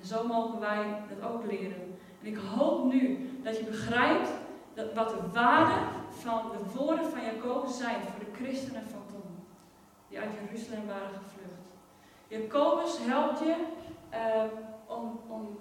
En 0.00 0.06
zo 0.06 0.26
mogen 0.26 0.60
wij 0.60 1.02
het 1.08 1.22
ook 1.22 1.44
leren. 1.44 1.98
En 2.20 2.26
ik 2.26 2.36
hoop 2.36 2.92
nu 2.92 3.30
dat 3.42 3.56
je 3.56 3.64
begrijpt 3.64 4.30
dat 4.74 4.94
wat 4.94 5.08
de 5.08 5.30
waarde 5.32 5.80
van 6.10 6.42
de 6.50 6.78
woorden 6.78 7.10
van 7.10 7.24
Jacobus 7.24 7.78
zijn 7.78 8.00
voor 8.02 8.24
de 8.24 8.42
christenen 8.42 8.82
van 8.82 9.02
toen, 9.06 9.44
die 10.08 10.18
uit 10.18 10.30
Jeruzalem 10.40 10.86
waren 10.86 11.08
gevlucht. 11.08 11.68
Jacobus 12.28 12.98
helpt 13.00 13.38
je 13.38 13.56
uh, 14.12 14.96
om, 14.96 15.20
om 15.28 15.58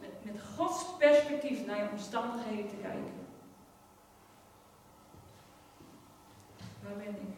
Met, 0.00 0.10
met 0.22 0.42
Gods 0.56 0.84
perspectief 0.98 1.66
naar 1.66 1.82
je 1.82 1.90
omstandigheden 1.90 2.68
te 2.68 2.76
kijken. 2.76 3.12
Waar 6.82 6.96
ben 6.96 7.06
ik? 7.06 7.34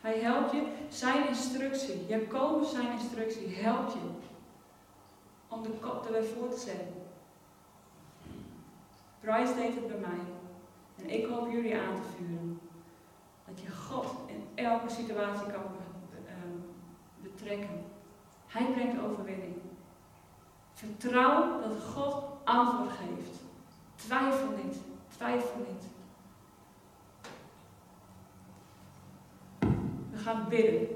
Hij 0.00 0.18
helpt 0.18 0.52
je, 0.52 0.62
zijn 0.88 1.28
instructie, 1.28 2.06
Jacobus 2.06 2.70
zijn 2.70 2.92
instructie, 2.92 3.54
helpt 3.54 3.92
je 3.92 3.98
om 5.48 5.62
de 5.62 5.70
kop 5.70 6.04
erbij 6.06 6.22
voor 6.22 6.48
te 6.48 6.58
zetten. 6.58 6.94
Bryce 9.20 9.54
deed 9.54 9.74
het 9.74 9.86
bij 9.86 9.98
mij. 9.98 10.24
En 10.96 11.10
ik 11.10 11.26
hoop 11.26 11.50
jullie 11.50 11.78
aan 11.78 11.94
te 11.94 12.02
vuren. 12.16 12.51
Dat 13.54 13.62
je 13.64 13.70
God 13.70 14.06
in 14.26 14.64
elke 14.64 14.90
situatie 14.90 15.46
kan 15.46 15.62
ehm, 16.26 16.56
betrekken. 17.22 17.84
Hij 18.46 18.66
brengt 18.72 19.02
overwinning. 19.04 19.54
Vertrouw 20.72 21.60
dat 21.60 21.82
God 21.94 22.24
antwoord 22.44 22.90
geeft. 22.90 23.40
Twijfel 23.94 24.48
niet. 24.64 24.76
Twijfel 25.16 25.66
niet. 25.68 25.84
We 30.10 30.18
gaan 30.18 30.46
bidden. 30.48 30.88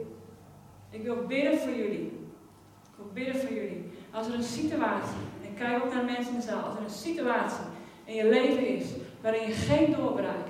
Ik 0.90 1.02
wil 1.02 1.26
bidden 1.26 1.58
voor 1.58 1.74
jullie. 1.74 2.06
Ik 2.82 2.96
wil 2.96 3.10
bidden 3.12 3.40
voor 3.40 3.52
jullie. 3.52 3.92
Als 4.12 4.26
er 4.26 4.34
een 4.34 4.42
situatie, 4.42 5.16
en 5.44 5.54
kijk 5.54 5.84
ook 5.84 5.94
naar 5.94 6.04
mensen 6.04 6.32
in 6.32 6.40
de 6.40 6.46
zaal, 6.46 6.62
als 6.62 6.76
er 6.76 6.82
een 6.82 6.90
situatie 6.90 7.64
in 8.04 8.14
je 8.14 8.28
leven 8.28 8.66
is 8.66 8.86
waarin 9.20 9.48
je 9.48 9.54
geen 9.54 9.92
doorbraak 9.92 10.46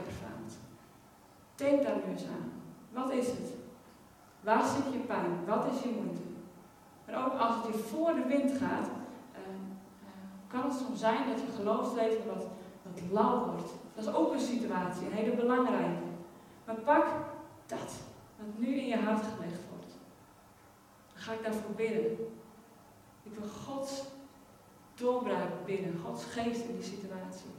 denk 1.57 1.83
daar 1.83 1.97
nu 1.97 2.13
eens 2.13 2.25
aan. 2.25 2.53
Wat 2.93 3.11
is 3.11 3.27
het? 3.27 3.55
Waar 4.41 4.67
zit 4.67 4.93
je 4.93 4.99
pijn? 4.99 5.45
Wat 5.47 5.67
is 5.73 5.83
je 5.83 5.89
moeite? 5.89 6.23
Maar 7.07 7.27
ook 7.27 7.41
als 7.41 7.55
het 7.57 7.67
je 7.75 7.79
voor 7.79 8.15
de 8.15 8.27
wind 8.27 8.51
gaat, 8.51 8.89
ehm, 9.33 9.63
eh, 10.05 10.49
kan 10.49 10.63
het 10.63 10.79
soms 10.79 11.01
zijn 11.01 11.29
dat 11.29 11.41
je 11.41 11.57
geloofsleven 11.57 12.27
wat, 12.27 12.47
wat 12.83 13.03
lauw 13.11 13.45
wordt. 13.45 13.71
Dat 13.95 14.07
is 14.07 14.15
ook 14.15 14.33
een 14.33 14.41
situatie, 14.41 15.07
een 15.07 15.13
hele 15.13 15.37
belangrijke. 15.37 16.07
Maar 16.65 16.75
pak 16.75 17.07
dat, 17.67 17.93
wat 18.37 18.59
nu 18.59 18.67
in 18.67 18.87
je 18.87 18.97
hart 18.99 19.25
gelegd 19.35 19.61
wordt. 19.71 19.93
Dan 21.13 21.23
ga 21.23 21.33
ik 21.33 21.43
daarvoor 21.43 21.75
bidden. 21.77 22.13
Ik 23.23 23.33
wil 23.39 23.49
Gods 23.49 24.03
doorbraak 24.95 25.65
binnen, 25.65 26.01
Gods 26.05 26.25
geest 26.25 26.65
in 26.65 26.77
die 26.77 26.85
situatie. 26.85 27.56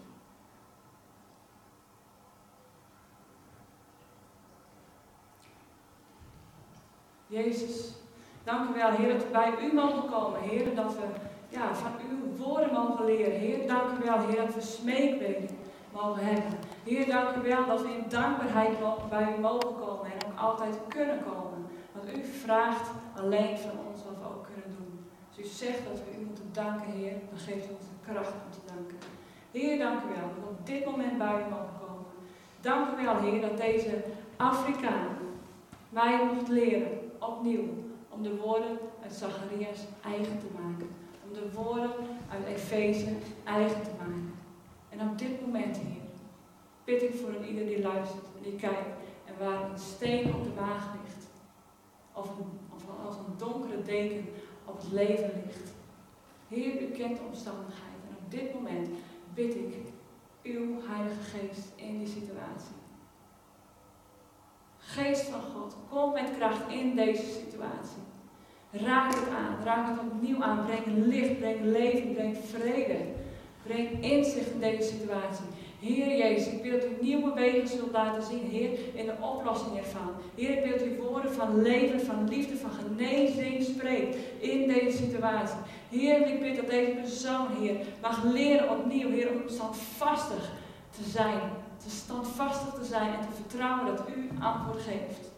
Jezus, 7.28 7.92
dank 8.44 8.70
u 8.70 8.74
wel, 8.74 8.92
Heer, 8.92 9.14
dat 9.14 9.24
we 9.24 9.30
bij 9.32 9.54
u 9.62 9.74
mogen 9.74 10.10
komen. 10.10 10.40
Heer, 10.42 10.76
dat 10.76 10.94
we 10.96 11.04
ja, 11.50 11.76
van 11.76 11.92
uw 12.10 12.36
woorden 12.46 12.74
mogen 12.74 13.06
leren. 13.06 13.40
Heer, 13.40 13.68
dank 13.68 14.00
u 14.00 14.06
wel, 14.06 14.20
Heer, 14.28 14.46
dat 14.46 14.56
we 14.56 14.62
smeekbeden 14.62 15.50
mogen 15.94 16.26
hebben. 16.26 16.60
Heer, 16.84 17.06
dank 17.06 17.36
u 17.36 17.42
wel 17.42 17.66
dat 17.66 17.82
we 17.82 17.90
in 17.90 18.06
dankbaarheid 18.10 18.78
bij 19.10 19.36
u 19.38 19.42
mogen 19.42 19.76
komen 19.76 20.06
en 20.06 20.28
ook 20.28 20.40
altijd 20.40 20.78
kunnen 20.88 21.24
komen. 21.24 21.66
Want 21.92 22.18
u 22.18 22.24
vraagt 22.24 22.90
alleen 23.16 23.58
van 23.58 23.72
ons 23.90 24.04
wat 24.04 24.18
we 24.22 24.26
ook 24.26 24.48
kunnen 24.54 24.78
doen. 24.78 25.00
Als 25.28 25.46
u 25.46 25.48
zegt 25.66 25.86
dat 25.90 26.00
we 26.00 26.20
u 26.20 26.26
moeten 26.26 26.50
danken, 26.52 26.92
Heer, 26.92 27.14
dan 27.30 27.40
geeft 27.40 27.66
u 27.66 27.74
ons 27.80 27.88
de 27.88 28.12
kracht 28.12 28.32
om 28.32 28.52
te 28.52 28.74
danken. 28.74 28.98
Heer, 29.52 29.78
dank 29.78 30.04
u 30.04 30.08
wel 30.08 30.28
dat 30.36 30.44
we 30.44 30.50
op 30.50 30.66
dit 30.66 30.86
moment 30.86 31.18
bij 31.18 31.28
u 31.28 31.50
mogen 31.50 31.78
komen. 31.80 32.06
Dank 32.62 33.00
u 33.00 33.04
wel, 33.04 33.18
Heer, 33.18 33.42
dat 33.42 33.58
deze 33.58 34.04
Afrikaan 34.38 35.18
mij 35.90 36.20
mocht 36.26 36.48
leren 36.48 37.07
opnieuw 37.20 37.68
om 38.10 38.24
de 38.24 38.36
woorden 38.36 38.78
uit 39.04 39.14
Zacharias 39.14 39.80
eigen 40.04 40.40
te 40.40 40.46
maken. 40.62 40.90
Om 41.28 41.34
de 41.34 41.52
woorden 41.54 41.92
uit 42.32 42.46
Efeze 42.46 43.08
eigen 43.44 43.84
te 43.84 43.90
maken. 43.98 44.34
En 44.90 45.10
op 45.10 45.18
dit 45.18 45.46
moment, 45.46 45.78
Heer, 45.78 46.02
bid 46.84 47.02
ik 47.02 47.16
voor 47.16 47.30
een 47.30 47.46
ieder 47.46 47.66
die 47.66 47.82
luistert 47.82 48.26
en 48.36 48.44
die 48.44 48.56
kijkt 48.56 48.96
en 49.26 49.34
waar 49.40 49.70
een 49.70 49.80
steen 49.80 50.36
op 50.36 50.44
de 50.44 50.54
waag 50.54 50.94
ligt. 51.02 51.28
Of, 52.14 52.30
een, 52.30 52.60
of 52.76 52.84
als 53.06 53.16
een 53.16 53.38
donkere 53.38 53.82
deken 53.82 54.26
op 54.66 54.78
het 54.78 54.92
leven 54.92 55.32
ligt. 55.46 55.72
Heer, 56.48 56.82
u 56.82 56.86
kent 56.86 57.18
de 57.18 57.24
omstandigheden. 57.28 58.02
En 58.10 58.16
op 58.26 58.32
dit 58.32 58.54
moment 58.54 58.90
bid 59.34 59.56
ik 59.56 59.76
uw 60.44 60.82
Heilige 60.88 61.22
Geest 61.22 61.72
in 61.76 61.98
die 61.98 62.08
situatie. 62.08 62.77
Geest 64.90 65.22
van 65.22 65.42
God, 65.54 65.76
kom 65.90 66.14
met 66.14 66.30
kracht 66.38 66.72
in 66.72 66.96
deze 66.96 67.24
situatie. 67.24 68.04
Raak 68.72 69.14
het 69.14 69.30
aan, 69.30 69.64
raak 69.64 69.88
het 69.88 70.00
opnieuw 70.00 70.44
aan. 70.44 70.66
Breng 70.66 71.06
licht, 71.06 71.40
breng 71.40 71.64
leven, 71.64 72.14
breng 72.14 72.38
vrede. 72.50 72.98
Breng 73.64 74.04
inzicht 74.04 74.52
in 74.52 74.60
deze 74.60 74.82
situatie. 74.82 75.46
Heer 75.80 76.18
Jezus, 76.18 76.54
ik 76.54 76.64
wil 76.64 76.72
dat 76.72 76.90
u 76.90 76.98
nieuwe 77.02 77.34
wegen 77.34 77.68
zult 77.68 77.92
laten 77.92 78.24
zien, 78.24 78.50
Heer, 78.50 78.70
in 78.94 79.06
de 79.06 79.14
oplossing 79.20 79.78
ervan. 79.78 80.12
Heer, 80.36 80.58
ik 80.58 80.64
wil 80.64 80.78
dat 80.78 80.88
u 80.88 81.02
woorden 81.02 81.34
van 81.34 81.62
leven, 81.62 82.02
van 82.02 82.30
liefde, 82.30 82.58
van 82.58 82.72
genezing 82.72 83.64
spreekt 83.64 84.16
in 84.40 84.68
deze 84.68 84.98
situatie. 84.98 85.58
Heer, 85.90 86.28
ik 86.28 86.40
bid 86.40 86.56
dat 86.56 86.70
deze 86.70 86.92
persoon, 86.92 87.48
Heer, 87.62 87.76
mag 88.02 88.24
leren 88.24 88.70
opnieuw, 88.70 89.10
Heer, 89.10 89.32
om 89.32 89.42
standvastig 89.50 90.52
te 90.90 91.10
zijn. 91.10 91.40
Te 91.84 91.90
standvastig 91.90 92.74
te 92.74 92.86
zijn 92.86 93.14
en 93.14 93.22
te 93.22 93.36
vertrouwen 93.36 93.96
dat 93.96 94.08
u 94.16 94.30
antwoord 94.40 94.82
geeft. 94.82 95.30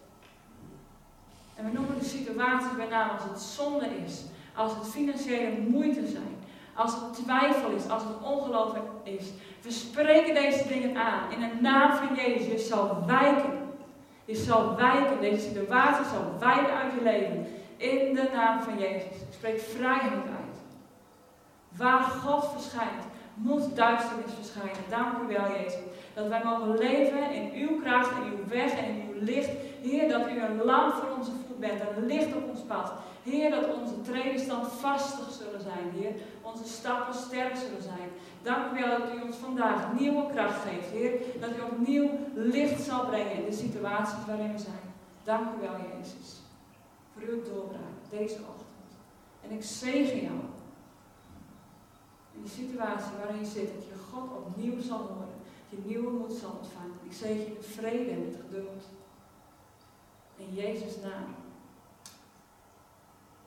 En 1.56 1.66
we 1.66 1.72
noemen 1.72 2.00
de 2.00 2.06
situaties 2.06 2.76
bij 2.76 2.88
naam 2.88 3.10
als 3.10 3.24
het 3.24 3.42
zonde 3.42 3.86
is, 4.06 4.24
als 4.56 4.76
het 4.76 4.88
financiële 4.88 5.60
moeite 5.60 6.08
zijn, 6.08 6.36
als 6.74 6.94
het 6.94 7.24
twijfel 7.24 7.70
is, 7.70 7.90
als 7.90 8.04
het 8.04 8.24
ongeloof 8.24 8.74
is. 9.04 9.26
We 9.62 9.72
spreken 9.72 10.34
deze 10.34 10.68
dingen 10.68 10.98
aan. 10.98 11.32
In 11.32 11.40
de 11.40 11.62
naam 11.62 11.92
van 11.96 12.16
Jezus. 12.16 12.48
Je 12.48 12.60
zal 12.60 13.04
wijken. 13.06 13.52
Je 14.26 14.36
zal 14.36 14.76
wijken. 14.76 15.22
Deze 15.22 15.48
situatie 15.48 16.06
zal 16.06 16.40
wijken 16.40 16.74
uit 16.74 16.94
je 16.94 17.04
leven. 17.04 17.48
In 17.78 18.14
de 18.16 18.30
naam 18.34 18.62
van 18.62 18.80
Jezus. 18.80 19.04
Ik 19.04 19.34
spreek 19.34 19.60
vrijheid 19.60 20.14
uit. 20.14 20.58
Waar 21.70 22.02
God 22.02 22.46
verschijnt, 22.52 23.04
moet 23.34 23.76
duisternis 23.76 24.34
verschijnen. 24.36 24.84
Dank 24.90 25.14
u 25.24 25.28
wel, 25.28 25.52
Jezus. 25.52 25.80
Dat 26.20 26.28
wij 26.28 26.44
mogen 26.44 26.78
leven 26.78 27.32
in 27.32 27.52
uw 27.54 27.82
kracht, 27.82 28.12
in 28.12 28.38
uw 28.38 28.48
weg 28.48 28.72
en 28.72 28.86
in 28.86 29.10
uw 29.14 29.24
licht. 29.24 29.50
Heer, 29.82 30.10
dat 30.10 30.30
u 30.30 30.42
een 30.42 30.64
lamp 30.64 30.94
voor 30.94 31.18
onze 31.18 31.32
voet 31.32 31.60
bent, 31.60 31.82
een 31.98 32.06
licht 32.06 32.36
op 32.36 32.50
ons 32.50 32.60
pad. 32.60 32.92
Heer, 33.24 33.50
dat 33.50 33.74
onze 33.82 34.02
treden 34.02 34.40
standvastig 34.40 35.32
zullen 35.32 35.62
zijn, 35.62 35.90
Heer. 35.94 36.12
Onze 36.42 36.64
stappen 36.64 37.14
sterk 37.14 37.56
zullen 37.56 37.82
zijn. 37.82 38.10
Dank 38.42 38.72
u 38.72 38.80
wel 38.80 39.00
dat 39.00 39.14
u 39.16 39.22
ons 39.22 39.36
vandaag 39.36 40.00
nieuwe 40.00 40.26
kracht 40.34 40.62
geeft, 40.68 40.90
Heer. 40.90 41.12
Dat 41.40 41.50
u 41.50 41.62
opnieuw 41.62 42.10
licht 42.34 42.82
zal 42.82 43.06
brengen 43.06 43.34
in 43.34 43.46
de 43.46 43.56
situaties 43.56 44.26
waarin 44.28 44.52
we 44.52 44.60
zijn. 44.60 44.94
Dank 45.24 45.48
u 45.58 45.62
wel, 45.62 45.76
Jezus. 45.92 46.42
Voor 47.14 47.22
uw 47.30 47.44
doorbraak 47.44 47.98
deze 48.10 48.38
ochtend. 48.50 48.92
En 49.42 49.52
ik 49.52 49.64
zegen 49.64 50.22
jou. 50.22 50.40
In 52.34 52.42
die 52.42 52.52
situatie 52.52 53.12
waarin 53.20 53.40
je 53.40 53.46
zit, 53.46 53.74
dat 53.74 53.86
je 53.86 53.96
God 54.12 54.30
opnieuw 54.38 54.82
zal 54.82 54.98
horen. 54.98 55.29
Je 55.70 55.78
nieuwe 55.86 56.12
moed 56.12 56.34
zal 56.34 56.60
ontvangen. 56.62 56.98
Ik 57.04 57.14
zegen 57.14 57.44
je 57.44 57.52
met 57.54 57.66
vrede 57.66 58.12
en 58.12 58.36
geduld. 58.42 58.84
In 60.36 60.54
Jezus' 60.54 61.02
naam. 61.04 61.36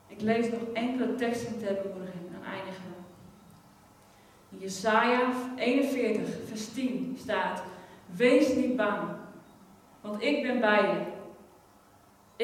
Ik 0.07 0.21
lees 0.21 0.49
nog 0.49 0.61
enkele 0.73 1.15
teksten 1.15 1.59
ter 1.59 1.79
bemoediging 1.81 2.27
en 2.27 2.51
eindigen. 2.51 2.93
In 4.49 4.57
Jesaja 4.57 5.31
41, 5.55 6.27
vers 6.47 6.73
10 6.73 7.17
staat: 7.19 7.63
Wees 8.15 8.55
niet 8.55 8.75
bang, 8.75 9.01
want 10.01 10.21
ik 10.21 10.43
ben 10.43 10.59
bij 10.59 10.81
je. 10.81 11.01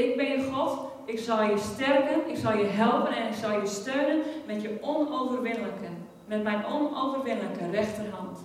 Ik 0.01 0.15
ben 0.15 0.25
je 0.25 0.51
God, 0.51 0.91
ik 1.05 1.19
zal 1.19 1.43
je 1.43 1.57
sterken, 1.57 2.29
ik 2.29 2.37
zal 2.37 2.57
je 2.57 2.65
helpen 2.65 3.15
en 3.15 3.27
ik 3.27 3.33
zal 3.33 3.59
je 3.59 3.67
steunen 3.67 4.21
met 4.45 4.61
je 4.61 4.77
onoverwinnelijke, 4.81 5.87
met 6.25 6.43
mijn 6.43 6.65
onoverwinnelijke 6.65 7.69
rechterhand. 7.69 8.39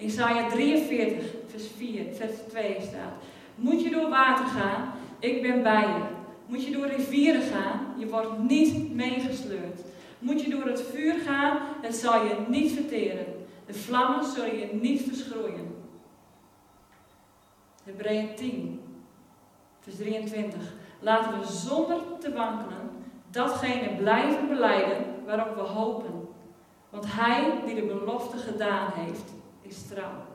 In 0.00 0.06
Jesaja 0.06 0.48
43, 0.48 1.24
vers 1.46 1.66
4, 1.76 2.04
vers 2.14 2.32
2 2.48 2.76
staat: 2.80 3.12
Moet 3.54 3.82
je 3.82 3.90
door 3.90 4.08
water 4.08 4.46
gaan, 4.46 4.92
ik 5.18 5.42
ben 5.42 5.62
bij 5.62 5.86
je. 5.86 6.02
Moet 6.46 6.64
je 6.64 6.70
door 6.70 6.86
rivieren 6.86 7.42
gaan, 7.42 7.94
je 7.98 8.06
wordt 8.06 8.38
niet 8.38 8.94
meegesleurd. 8.94 9.80
Moet 10.18 10.42
je 10.42 10.50
door 10.50 10.64
het 10.64 10.82
vuur 10.82 11.14
gaan, 11.18 11.58
het 11.82 11.94
zal 11.94 12.24
je 12.24 12.36
niet 12.48 12.72
verteren. 12.72 13.26
De 13.66 13.74
vlammen 13.74 14.24
zullen 14.24 14.58
je 14.58 14.68
niet 14.72 15.02
verschroeien. 15.02 15.74
Hebreeën 17.84 18.34
10, 18.34 18.80
vers 19.80 19.96
23. 19.96 20.74
Laten 21.00 21.38
we 21.38 21.46
zonder 21.46 21.98
te 22.20 22.32
wankelen 22.32 22.90
datgene 23.30 23.96
blijven 23.96 24.48
beleiden 24.48 25.04
waarop 25.26 25.54
we 25.54 25.60
hopen. 25.60 26.28
Want 26.90 27.04
Hij 27.08 27.52
die 27.66 27.74
de 27.74 27.82
belofte 27.82 28.36
gedaan 28.36 28.90
heeft, 28.94 29.32
is 29.70 29.86
trouw. 29.88 30.26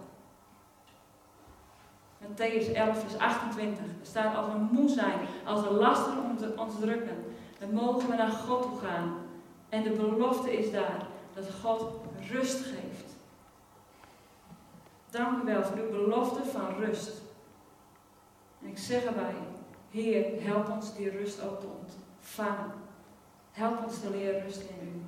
Matthäus 2.17 2.73
11, 2.73 2.99
vers 2.99 3.17
28. 3.17 3.83
Er 3.83 4.05
staat 4.05 4.35
als 4.35 4.47
we 4.47 4.57
moe 4.71 4.89
zijn, 4.89 5.19
als 5.45 5.61
we 5.61 5.71
lasten 5.71 6.17
ons 6.57 6.79
drukken, 6.79 7.25
dan 7.59 7.73
mogen 7.73 8.09
we 8.09 8.15
naar 8.15 8.31
God 8.31 8.61
toe 8.61 8.79
gaan. 8.79 9.13
En 9.69 9.83
de 9.83 9.89
belofte 9.89 10.57
is 10.57 10.71
daar 10.71 11.07
dat 11.33 11.45
God 11.61 11.85
rust 12.31 12.65
geeft. 12.65 13.15
Dank 15.09 15.43
u 15.43 15.45
wel 15.45 15.63
voor 15.63 15.77
uw 15.77 15.89
belofte 15.89 16.45
van 16.45 16.75
rust. 16.79 17.21
En 18.61 18.67
ik 18.67 18.77
zeg 18.77 19.03
erbij, 19.03 19.35
Heer, 19.89 20.43
help 20.43 20.69
ons 20.69 20.95
die 20.95 21.09
rust 21.09 21.41
ook 21.41 21.59
te 21.59 21.67
ontvangen. 21.79 22.71
Help 23.51 23.83
ons 23.83 23.99
te 23.99 24.09
leren 24.09 24.41
rust 24.41 24.61
in 24.61 24.87
u. 24.87 25.01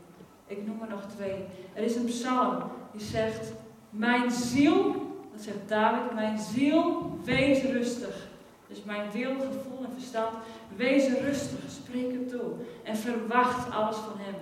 Ik 0.46 0.66
noem 0.66 0.82
er 0.82 0.90
nog 0.90 1.04
twee. 1.16 1.46
Er 1.74 1.84
is 1.84 1.96
een 1.96 2.06
psalm 2.06 2.64
die 2.92 3.02
zegt, 3.02 3.52
mijn 3.90 4.32
ziel 4.32 5.06
dat 5.38 5.46
zegt 5.46 5.70
David, 5.70 6.14
mijn 6.14 6.40
ziel, 6.40 7.12
wees 7.24 7.64
rustig. 7.64 8.28
Dus 8.68 8.84
mijn 8.84 9.12
wil, 9.12 9.36
gevoel 9.36 9.86
en 9.86 9.94
verstand, 9.94 10.36
wees 10.76 11.08
rustig, 11.08 11.60
spreek 11.68 12.12
het 12.12 12.30
toe. 12.30 12.52
En 12.84 12.96
verwacht 12.96 13.72
alles 13.72 13.96
van 13.96 14.18
hem. 14.18 14.36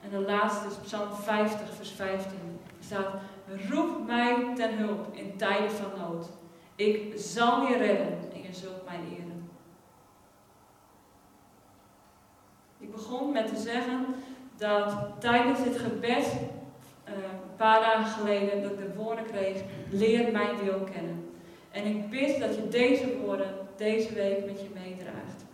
En 0.00 0.10
de 0.10 0.20
laatste 0.30 0.66
is 0.68 0.74
Psalm 0.84 1.12
50, 1.12 1.74
vers 1.74 1.90
15. 1.90 2.30
Er 2.78 2.84
staat, 2.84 3.08
roep 3.68 4.06
mij 4.06 4.52
ten 4.54 4.78
hulp 4.78 5.14
in 5.14 5.36
tijden 5.36 5.70
van 5.70 5.90
nood. 5.98 6.26
Ik 6.76 7.12
zal 7.16 7.66
je 7.66 7.76
redden 7.76 8.18
en 8.32 8.42
je 8.42 8.52
zult 8.52 8.84
mij 8.84 9.00
eren. 9.18 9.50
Ik 12.78 12.92
begon 12.92 13.32
met 13.32 13.48
te 13.54 13.60
zeggen 13.60 14.06
dat 14.56 14.96
tijdens 15.18 15.64
dit 15.64 15.78
gebed 15.78 16.26
een 17.04 17.56
paar 17.56 17.80
dagen 17.80 18.12
geleden 18.12 18.62
dat 18.62 18.70
ik 18.70 18.78
de 18.78 18.94
woorden 18.94 19.24
kreeg, 19.24 19.62
leer 19.90 20.32
mijn 20.32 20.64
wil 20.64 20.80
kennen. 20.92 21.30
En 21.70 21.86
ik 21.86 22.10
bid 22.10 22.40
dat 22.40 22.54
je 22.54 22.68
deze 22.68 23.18
woorden 23.18 23.54
deze 23.76 24.14
week 24.14 24.44
met 24.44 24.60
je 24.60 24.68
meedraagt. 24.74 25.44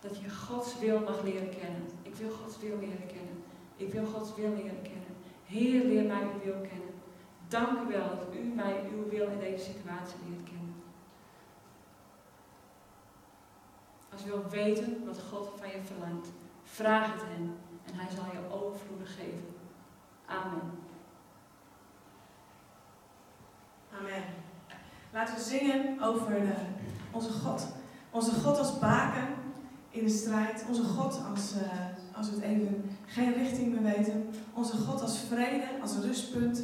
Dat 0.00 0.18
je 0.20 0.30
Gods 0.30 0.78
wil 0.78 1.00
mag 1.00 1.22
leren 1.22 1.48
kennen. 1.48 1.82
Ik 2.02 2.14
wil 2.14 2.30
Gods 2.30 2.58
wil 2.58 2.78
leren 2.78 3.06
kennen. 3.06 3.44
Ik 3.76 3.92
wil 3.92 4.04
Gods 4.04 4.34
wil 4.34 4.50
leren 4.50 4.82
kennen. 4.82 5.14
Heer, 5.46 5.84
leer 5.84 6.04
mij 6.04 6.22
uw 6.22 6.44
wil 6.44 6.60
kennen. 6.60 6.94
Dank 7.48 7.80
u 7.80 7.92
wel 7.92 8.08
dat 8.08 8.34
u 8.34 8.42
mij 8.54 8.80
uw 8.92 9.08
wil 9.08 9.28
in 9.28 9.38
deze 9.38 9.64
situatie 9.64 10.18
leert 10.28 10.44
kennen. 10.44 10.74
Als 14.12 14.22
je 14.22 14.28
wilt 14.28 14.50
weten 14.50 15.04
wat 15.06 15.22
God 15.30 15.52
van 15.56 15.68
je 15.68 15.82
verlangt, 15.84 16.28
vraag 16.62 17.12
het 17.12 17.22
hem 17.22 17.56
en 17.86 17.94
hij 17.94 18.10
zal 18.10 18.24
je 18.32 18.54
overvloedig 18.54 19.14
geven. 19.14 19.55
Amen. 20.26 20.60
Amen. 24.00 24.22
Laten 25.12 25.34
we 25.34 25.40
zingen 25.40 26.02
over 26.02 26.30
de, 26.30 26.54
onze 27.10 27.32
God. 27.32 27.66
Onze 28.10 28.30
God 28.30 28.58
als 28.58 28.78
baken 28.78 29.28
in 29.90 30.04
de 30.04 30.10
strijd. 30.10 30.64
Onze 30.68 30.82
God 30.82 31.20
als, 31.30 31.54
uh, 31.54 32.16
als 32.16 32.28
we 32.30 32.34
het 32.34 32.44
even 32.44 32.98
geen 33.06 33.32
richting 33.32 33.72
meer 33.72 33.94
weten. 33.94 34.30
Onze 34.54 34.76
God 34.76 35.00
als 35.00 35.18
vrede, 35.18 35.64
als 35.82 35.96
rustpunt. 35.98 36.62